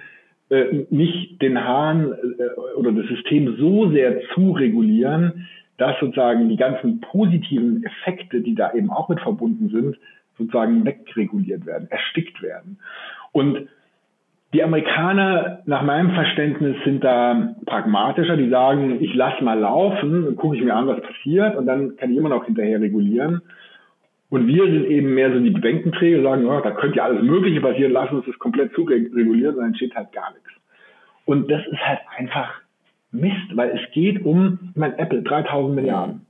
äh, 0.51 0.85
nicht 0.91 1.41
den 1.41 1.63
Hahn 1.63 2.13
äh, 2.13 2.61
oder 2.77 2.93
das 2.93 3.07
System 3.07 3.57
so 3.57 3.91
sehr 3.91 4.21
zuregulieren, 4.35 5.47
dass 5.79 5.99
sozusagen 6.01 6.49
die 6.49 6.57
ganzen 6.57 7.01
positiven 7.01 7.85
Effekte, 7.85 8.41
die 8.41 8.55
da 8.55 8.73
eben 8.73 8.91
auch 8.91 9.09
mit 9.09 9.21
verbunden 9.21 9.69
sind, 9.69 9.97
sozusagen 10.39 10.85
wegreguliert 10.85 11.67
werden, 11.67 11.89
erstickt 11.91 12.43
werden. 12.43 12.79
Und 13.33 13.69
die 14.53 14.63
Amerikaner, 14.63 15.63
nach 15.67 15.83
meinem 15.83 16.13
Verständnis, 16.13 16.77
sind 16.85 17.05
da 17.05 17.57
pragmatischer. 17.67 18.37
Die 18.37 18.49
sagen, 18.49 19.03
ich 19.03 19.15
lasse 19.15 19.43
mal 19.45 19.59
laufen 19.59 20.27
und 20.27 20.37
gucke 20.37 20.57
ich 20.57 20.63
mir 20.63 20.75
an, 20.75 20.87
was 20.87 21.03
passiert 21.03 21.57
und 21.57 21.67
dann 21.67 21.97
kann 21.97 22.11
ich 22.11 22.17
immer 22.17 22.29
noch 22.29 22.45
hinterher 22.45 22.81
regulieren. 22.81 23.43
Und 24.29 24.47
wir 24.47 24.65
sind 24.65 24.87
eben 24.87 25.15
mehr 25.15 25.33
so 25.33 25.39
die 25.39 25.51
Bedenkenträger, 25.51 26.23
sagen, 26.23 26.47
oh, 26.47 26.61
da 26.61 26.71
könnte 26.73 26.99
ja 26.99 27.05
alles 27.05 27.23
Mögliche 27.23 27.61
passieren, 27.61 27.93
lassen 27.93 28.17
uns 28.17 28.27
das 28.27 28.39
komplett 28.39 28.73
zu 28.73 28.83
regulieren, 28.83 29.57
dann 29.57 29.67
entsteht 29.67 29.95
halt 29.95 30.13
gar 30.13 30.33
nichts. 30.33 30.49
Und 31.25 31.51
das 31.51 31.65
ist 31.67 31.87
halt 31.87 32.01
einfach 32.17 32.61
Mist, 33.21 33.57
weil 33.57 33.71
es 33.71 33.91
geht 33.93 34.25
um, 34.25 34.59
ich 34.71 34.77
meine, 34.77 34.99
Apple, 34.99 35.23
3000 35.23 35.75
Milliarden. 35.75 36.27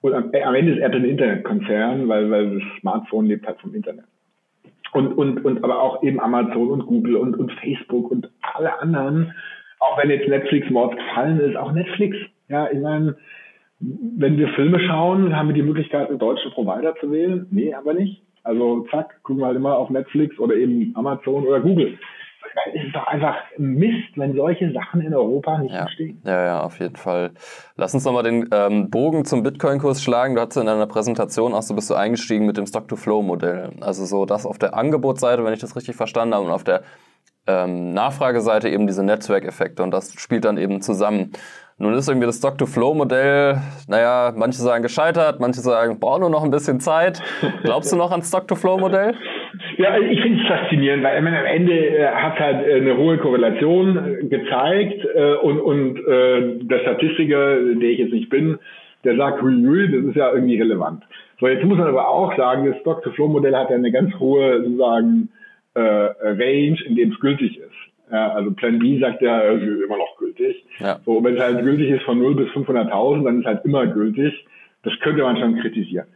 Und 0.00 0.14
am, 0.14 0.30
am 0.30 0.54
Ende 0.54 0.74
ist 0.74 0.82
Apple 0.82 1.00
ein 1.00 1.04
Internetkonzern, 1.04 2.08
weil, 2.08 2.30
weil 2.30 2.58
das 2.58 2.80
Smartphone 2.80 3.26
lebt 3.26 3.46
halt 3.46 3.58
vom 3.60 3.74
Internet. 3.74 4.04
Und, 4.92 5.12
und, 5.12 5.44
und 5.44 5.64
aber 5.64 5.82
auch 5.82 6.02
eben 6.02 6.20
Amazon 6.20 6.70
und 6.70 6.86
Google 6.86 7.16
und, 7.16 7.36
und 7.36 7.52
Facebook 7.52 8.10
und 8.10 8.30
alle 8.54 8.78
anderen, 8.80 9.34
auch 9.80 9.98
wenn 9.98 10.10
jetzt 10.10 10.28
Netflix 10.28 10.70
Mord 10.70 10.96
gefallen 10.96 11.40
ist, 11.40 11.56
auch 11.56 11.72
Netflix, 11.72 12.16
ja, 12.48 12.70
ich 12.70 12.78
meine, 12.78 13.16
wenn 13.80 14.38
wir 14.38 14.48
Filme 14.50 14.80
schauen, 14.80 15.36
haben 15.36 15.48
wir 15.48 15.54
die 15.54 15.62
Möglichkeit, 15.62 16.08
einen 16.08 16.18
deutschen 16.18 16.50
Provider 16.52 16.94
zu 16.96 17.10
wählen? 17.10 17.46
Nee, 17.50 17.74
aber 17.74 17.92
nicht. 17.92 18.22
Also 18.42 18.86
zack, 18.90 19.22
gucken 19.22 19.42
wir 19.42 19.46
halt 19.46 19.56
immer 19.56 19.76
auf 19.76 19.90
Netflix 19.90 20.38
oder 20.38 20.54
eben 20.54 20.92
Amazon 20.94 21.44
oder 21.44 21.60
Google. 21.60 21.98
Es 22.74 22.84
ist 22.84 22.94
doch 22.94 23.06
einfach 23.06 23.36
Mist, 23.58 24.16
wenn 24.16 24.34
solche 24.34 24.72
Sachen 24.72 25.00
in 25.00 25.14
Europa 25.14 25.58
nicht 25.58 25.74
ja. 25.74 25.82
entstehen. 25.82 26.20
Ja, 26.24 26.44
ja, 26.44 26.60
auf 26.60 26.78
jeden 26.80 26.96
Fall. 26.96 27.32
Lass 27.76 27.94
uns 27.94 28.04
nochmal 28.04 28.22
den 28.22 28.48
ähm, 28.52 28.90
Bogen 28.90 29.24
zum 29.24 29.42
Bitcoin-Kurs 29.42 30.02
schlagen. 30.02 30.34
Du 30.34 30.40
hattest 30.40 30.58
in 30.58 30.66
deiner 30.66 30.86
Präsentation 30.86 31.54
auch 31.54 31.62
so 31.62 31.74
bist 31.74 31.90
du 31.90 31.94
eingestiegen 31.94 32.46
mit 32.46 32.56
dem 32.56 32.66
Stock-to-Flow-Modell. 32.66 33.72
Also 33.80 34.04
so 34.04 34.26
das 34.26 34.46
auf 34.46 34.58
der 34.58 34.74
Angebotsseite, 34.74 35.44
wenn 35.44 35.52
ich 35.52 35.60
das 35.60 35.76
richtig 35.76 35.96
verstanden 35.96 36.34
habe, 36.34 36.46
und 36.46 36.52
auf 36.52 36.64
der 36.64 36.82
ähm, 37.46 37.92
Nachfrageseite 37.92 38.68
eben 38.68 38.86
diese 38.86 39.04
Netzwerkeffekte 39.04 39.82
und 39.82 39.90
das 39.90 40.14
spielt 40.14 40.44
dann 40.44 40.58
eben 40.58 40.80
zusammen. 40.80 41.32
Nun 41.78 41.92
ist 41.92 42.08
irgendwie 42.08 42.26
das 42.26 42.38
Stock-to-Flow-Modell, 42.38 43.60
naja, 43.86 44.32
manche 44.34 44.62
sagen 44.62 44.82
gescheitert, 44.82 45.40
manche 45.40 45.60
sagen, 45.60 46.00
brauchen 46.00 46.20
nur 46.20 46.30
noch 46.30 46.42
ein 46.42 46.50
bisschen 46.50 46.80
Zeit. 46.80 47.22
Glaubst 47.64 47.92
du 47.92 47.96
noch 47.96 48.12
ans 48.12 48.28
Stock-to-Flow-Modell? 48.28 49.14
Ja, 49.78 49.90
also 49.90 50.06
ich 50.06 50.20
finde 50.20 50.42
es 50.42 50.48
faszinierend, 50.48 51.04
weil 51.04 51.16
am 51.16 51.26
Ende 51.26 51.72
äh, 51.72 52.06
hat 52.06 52.38
halt 52.38 52.66
äh, 52.66 52.74
eine 52.74 52.96
hohe 52.96 53.18
Korrelation 53.18 53.96
äh, 53.96 54.24
gezeigt 54.26 55.04
äh, 55.14 55.34
und, 55.34 55.60
und 55.60 55.98
äh, 55.98 56.58
der 56.64 56.78
Statistiker, 56.80 57.56
der 57.74 57.88
ich 57.88 57.98
jetzt 57.98 58.12
nicht 58.12 58.28
bin, 58.28 58.58
der 59.04 59.16
sagt, 59.16 59.42
hui, 59.42 59.54
hui, 59.64 59.90
das 59.90 60.04
ist 60.04 60.16
ja 60.16 60.32
irgendwie 60.32 60.60
relevant. 60.60 61.04
So, 61.40 61.48
jetzt 61.48 61.64
muss 61.64 61.78
man 61.78 61.88
aber 61.88 62.08
auch 62.08 62.36
sagen, 62.36 62.66
das 62.70 62.80
Stock-to-Flow-Modell 62.80 63.54
hat 63.54 63.70
ja 63.70 63.76
eine 63.76 63.92
ganz 63.92 64.14
hohe 64.18 64.62
sozusagen 64.62 65.28
äh, 65.74 65.80
Range, 65.80 66.78
in 66.84 66.96
dem 66.96 67.12
es 67.12 67.20
gültig 67.20 67.58
ist. 67.58 67.72
Ja, 68.10 68.32
also 68.32 68.52
Plan 68.52 68.78
B 68.78 68.98
sagt 69.00 69.20
ja, 69.20 69.42
es 69.42 69.62
ist 69.62 69.82
immer 69.82 69.98
noch 69.98 70.16
gültig. 70.18 70.64
Ja. 70.78 71.00
So, 71.04 71.22
wenn 71.22 71.34
es 71.34 71.40
halt 71.40 71.62
gültig 71.62 71.90
ist 71.90 72.04
von 72.04 72.18
0 72.18 72.36
bis 72.36 72.48
500.000, 72.50 73.24
dann 73.24 73.40
ist 73.40 73.46
halt 73.46 73.64
immer 73.64 73.86
gültig. 73.86 74.32
Das 74.84 74.98
könnte 75.00 75.22
man 75.22 75.36
schon 75.36 75.56
kritisieren. 75.56 76.06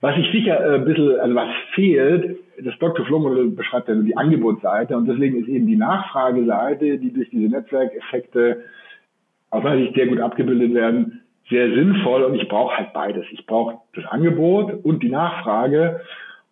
Was 0.00 0.16
ich 0.16 0.30
sicher 0.30 0.60
äh, 0.60 0.76
ein 0.76 0.84
bisschen, 0.84 1.18
also 1.18 1.34
was 1.34 1.48
fehlt, 1.74 2.38
das 2.60 2.78
Dr. 2.78 3.04
Flow 3.06 3.18
Modell 3.18 3.48
beschreibt 3.48 3.88
ja 3.88 3.94
nur 3.94 4.04
die 4.04 4.16
Angebotsseite 4.16 4.96
und 4.96 5.06
deswegen 5.06 5.40
ist 5.40 5.48
eben 5.48 5.66
die 5.66 5.76
Nachfrageseite, 5.76 6.98
die 6.98 7.12
durch 7.12 7.30
diese 7.30 7.50
Netzwerkeffekte 7.50 8.64
aus 9.50 9.62
meiner 9.62 9.82
Sicht 9.82 9.94
sehr 9.94 10.06
gut 10.06 10.20
abgebildet 10.20 10.74
werden, 10.74 11.22
sehr 11.48 11.68
sinnvoll 11.70 12.22
und 12.24 12.34
ich 12.34 12.48
brauche 12.48 12.76
halt 12.76 12.92
beides. 12.92 13.24
Ich 13.32 13.46
brauche 13.46 13.78
das 13.94 14.04
Angebot 14.06 14.84
und 14.84 15.02
die 15.02 15.08
Nachfrage. 15.08 16.00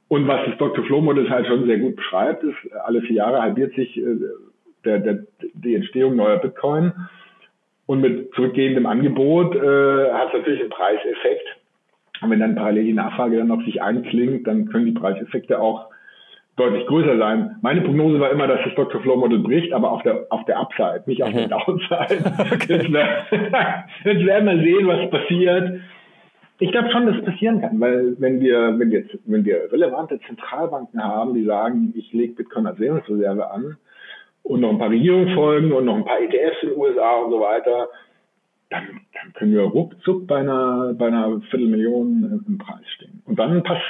Und 0.09 0.27
was 0.29 0.47
das 0.47 0.57
Dr. 0.59 0.85
Flow 0.85 1.01
Modell 1.01 1.29
halt 1.29 1.47
schon 1.47 1.67
sehr 1.67 1.79
gut 1.79 1.97
beschreibt, 1.97 2.43
ist, 2.45 2.57
alle 2.85 3.03
vier 3.03 3.17
Jahre 3.17 3.43
halbiert 3.43 3.75
sich 3.75 3.97
äh, 3.97 4.17
der, 4.85 4.99
der, 5.01 5.19
die 5.55 5.75
Entstehung 5.75 6.17
neuer 6.17 6.39
Bitcoin. 6.39 6.93
Und 7.87 8.01
mit 8.01 8.35
zurückgehendem 8.35 8.87
Angebot 8.87 9.55
äh, 9.55 10.13
hat 10.13 10.29
es 10.29 10.39
natürlich 10.39 10.61
einen 10.61 10.71
Preiseffekt. 10.71 11.56
Und 12.21 12.31
wenn 12.31 12.41
dann 12.41 12.55
parallel 12.55 12.85
die 12.85 12.93
Nachfrage 12.93 13.39
dann 13.39 13.49
noch 13.49 13.63
sich 13.65 13.83
einklingt, 13.83 14.47
dann 14.47 14.67
können 14.67 14.87
die 14.87 14.93
Preiseffekte 14.93 15.61
auch 15.61 15.91
deutlich 16.57 16.87
größer 16.87 17.19
sein. 17.19 17.57
Meine 17.61 17.83
Prognose 17.83 18.19
war 18.19 18.31
immer, 18.31 18.47
dass 18.47 18.61
das 18.65 18.75
Dr. 18.75 19.01
Flow 19.03 19.17
Model 19.17 19.41
bricht, 19.41 19.73
aber 19.73 19.91
auf 19.93 20.03
der, 20.03 20.27
auf 20.31 20.45
der 20.47 20.59
Upside, 20.59 21.03
nicht 21.07 21.23
auf 21.23 21.33
der. 21.33 21.49
Downside. 21.49 22.33
Okay. 22.55 22.77
Jetzt, 22.77 22.91
jetzt 24.05 24.27
werden 24.27 24.49
wir 24.49 24.65
sehen, 24.65 24.87
was 24.87 25.11
passiert. 25.11 25.81
Ich 26.59 26.73
glaube 26.73 26.91
schon, 26.91 27.07
dass 27.07 27.17
es 27.17 27.25
passieren 27.25 27.61
kann, 27.61 27.79
weil 27.81 28.17
wenn 28.19 28.41
wir, 28.41 28.79
wenn 28.79 28.91
wir, 28.91 29.05
wenn 29.27 29.45
wir 29.45 29.71
relevante 29.71 30.19
Zentralbanken 30.21 31.05
haben, 31.05 31.35
die 31.35 31.45
sagen, 31.45 31.93
ich 31.95 32.11
lege 32.15 32.33
Bitcoin 32.33 32.67
als 32.67 32.81
Währungsreserve 32.81 33.51
an, 33.51 33.77
und 34.47 34.61
noch 34.61 34.71
ein 34.71 34.79
paar 34.79 34.91
Regierungsfolgen 34.91 35.73
und 35.73 35.87
noch 35.87 35.97
ein 35.97 36.05
paar 36.05 36.21
ETFs 36.21 36.63
in 36.63 36.71
den 36.71 36.79
USA 36.79 37.17
und 37.17 37.33
so 37.33 37.41
weiter, 37.41 37.89
dann, 38.71 39.01
dann 39.15 39.33
können 39.35 39.53
wir 39.53 39.63
ruckzuck 39.63 40.27
bei 40.27 40.39
einer, 40.39 40.95
bei 40.95 41.07
einer 41.07 41.41
Viertelmillion 41.51 42.45
im 42.47 42.59
Preis 42.59 42.85
stehen. 42.97 43.23
Und 43.25 43.39
dann 43.39 43.63
passt. 43.63 43.83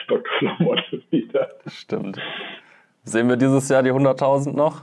Model 0.58 1.02
wieder. 1.10 1.48
Stimmt. 1.66 2.18
Sehen 3.04 3.28
wir 3.28 3.36
dieses 3.36 3.68
Jahr 3.68 3.82
die 3.82 3.92
100.000 3.92 4.54
noch? 4.56 4.82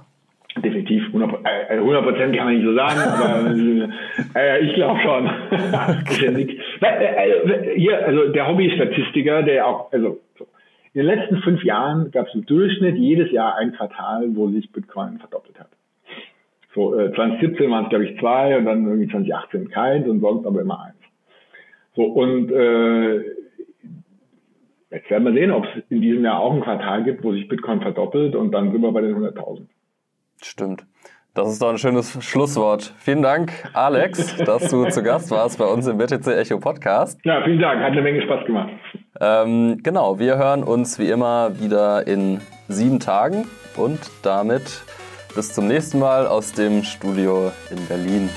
Definitiv, 0.55 1.07
100 1.07 1.45
äh, 1.45 1.77
Prozent 2.03 2.35
kann 2.35 2.45
man 2.45 2.55
nicht 2.55 2.65
so 2.65 2.75
sagen, 2.75 2.99
aber 4.35 4.39
äh, 4.39 4.59
ich 4.59 4.73
glaube 4.75 4.99
schon. 4.99 5.25
äh, 6.81 7.75
hier, 7.75 8.05
also 8.05 8.27
der 8.27 8.47
Hobby-Statistiker, 8.47 9.41
der 9.41 9.65
auch, 9.65 9.91
also 9.91 10.19
in 10.93 11.05
den 11.05 11.07
letzten 11.07 11.37
fünf 11.37 11.63
Jahren 11.63 12.11
gab 12.11 12.27
es 12.27 12.35
im 12.35 12.45
Durchschnitt 12.45 12.97
jedes 12.97 13.31
Jahr 13.31 13.55
ein 13.55 13.73
Quartal, 13.73 14.35
wo 14.35 14.49
sich 14.49 14.71
Bitcoin 14.71 15.17
verdoppelt 15.17 15.59
hat. 15.59 15.69
So, 16.73 16.97
äh, 16.97 17.13
2017 17.13 17.69
waren 17.69 17.83
es, 17.85 17.89
glaube 17.89 18.05
ich, 18.05 18.19
zwei 18.19 18.57
und 18.57 18.65
dann 18.65 18.85
irgendwie 18.85 19.09
2018 19.09 19.69
keins 19.69 20.07
und 20.07 20.21
sonst 20.21 20.45
aber 20.45 20.61
immer 20.61 20.81
eins. 20.81 20.95
So, 21.95 22.03
und 22.03 22.51
äh, 22.51 23.17
jetzt 24.89 25.09
werden 25.09 25.25
wir 25.25 25.33
sehen, 25.33 25.51
ob 25.51 25.65
es 25.65 25.83
in 25.89 26.01
diesem 26.01 26.23
Jahr 26.23 26.39
auch 26.39 26.53
ein 26.53 26.61
Quartal 26.61 27.03
gibt, 27.03 27.23
wo 27.23 27.31
sich 27.31 27.47
Bitcoin 27.47 27.81
verdoppelt 27.81 28.35
und 28.35 28.51
dann 28.51 28.71
sind 28.71 28.81
wir 28.81 28.91
bei 28.91 29.01
den 29.01 29.15
100.000. 29.15 29.67
Stimmt. 30.41 30.85
Das 31.35 31.51
ist 31.51 31.61
doch 31.63 31.69
ein 31.69 31.79
schönes 31.79 32.23
Schlusswort. 32.23 32.93
Vielen 32.99 33.23
Dank, 33.23 33.51
Alex, 33.73 34.37
dass 34.45 34.69
du 34.69 34.87
zu 34.89 35.01
Gast 35.01 35.31
warst 35.31 35.57
bei 35.57 35.65
uns 35.65 35.87
im 35.87 35.97
BTC 35.97 36.27
Echo 36.27 36.59
Podcast. 36.59 37.19
Ja, 37.23 37.43
vielen 37.43 37.59
Dank. 37.59 37.81
Hat 37.81 37.91
eine 37.91 38.03
Menge 38.03 38.21
Spaß 38.21 38.45
gemacht. 38.45 38.69
Ähm, 39.19 39.79
genau, 39.83 40.19
wir 40.19 40.37
hören 40.37 40.63
uns 40.63 40.99
wie 40.99 41.09
immer 41.09 41.59
wieder 41.59 42.05
in 42.07 42.39
sieben 42.67 42.99
Tagen 42.99 43.45
und 43.77 43.99
damit 44.23 44.83
bis 45.35 45.53
zum 45.53 45.67
nächsten 45.67 45.99
Mal 45.99 46.27
aus 46.27 46.51
dem 46.51 46.83
Studio 46.83 47.51
in 47.69 47.85
Berlin. 47.87 48.29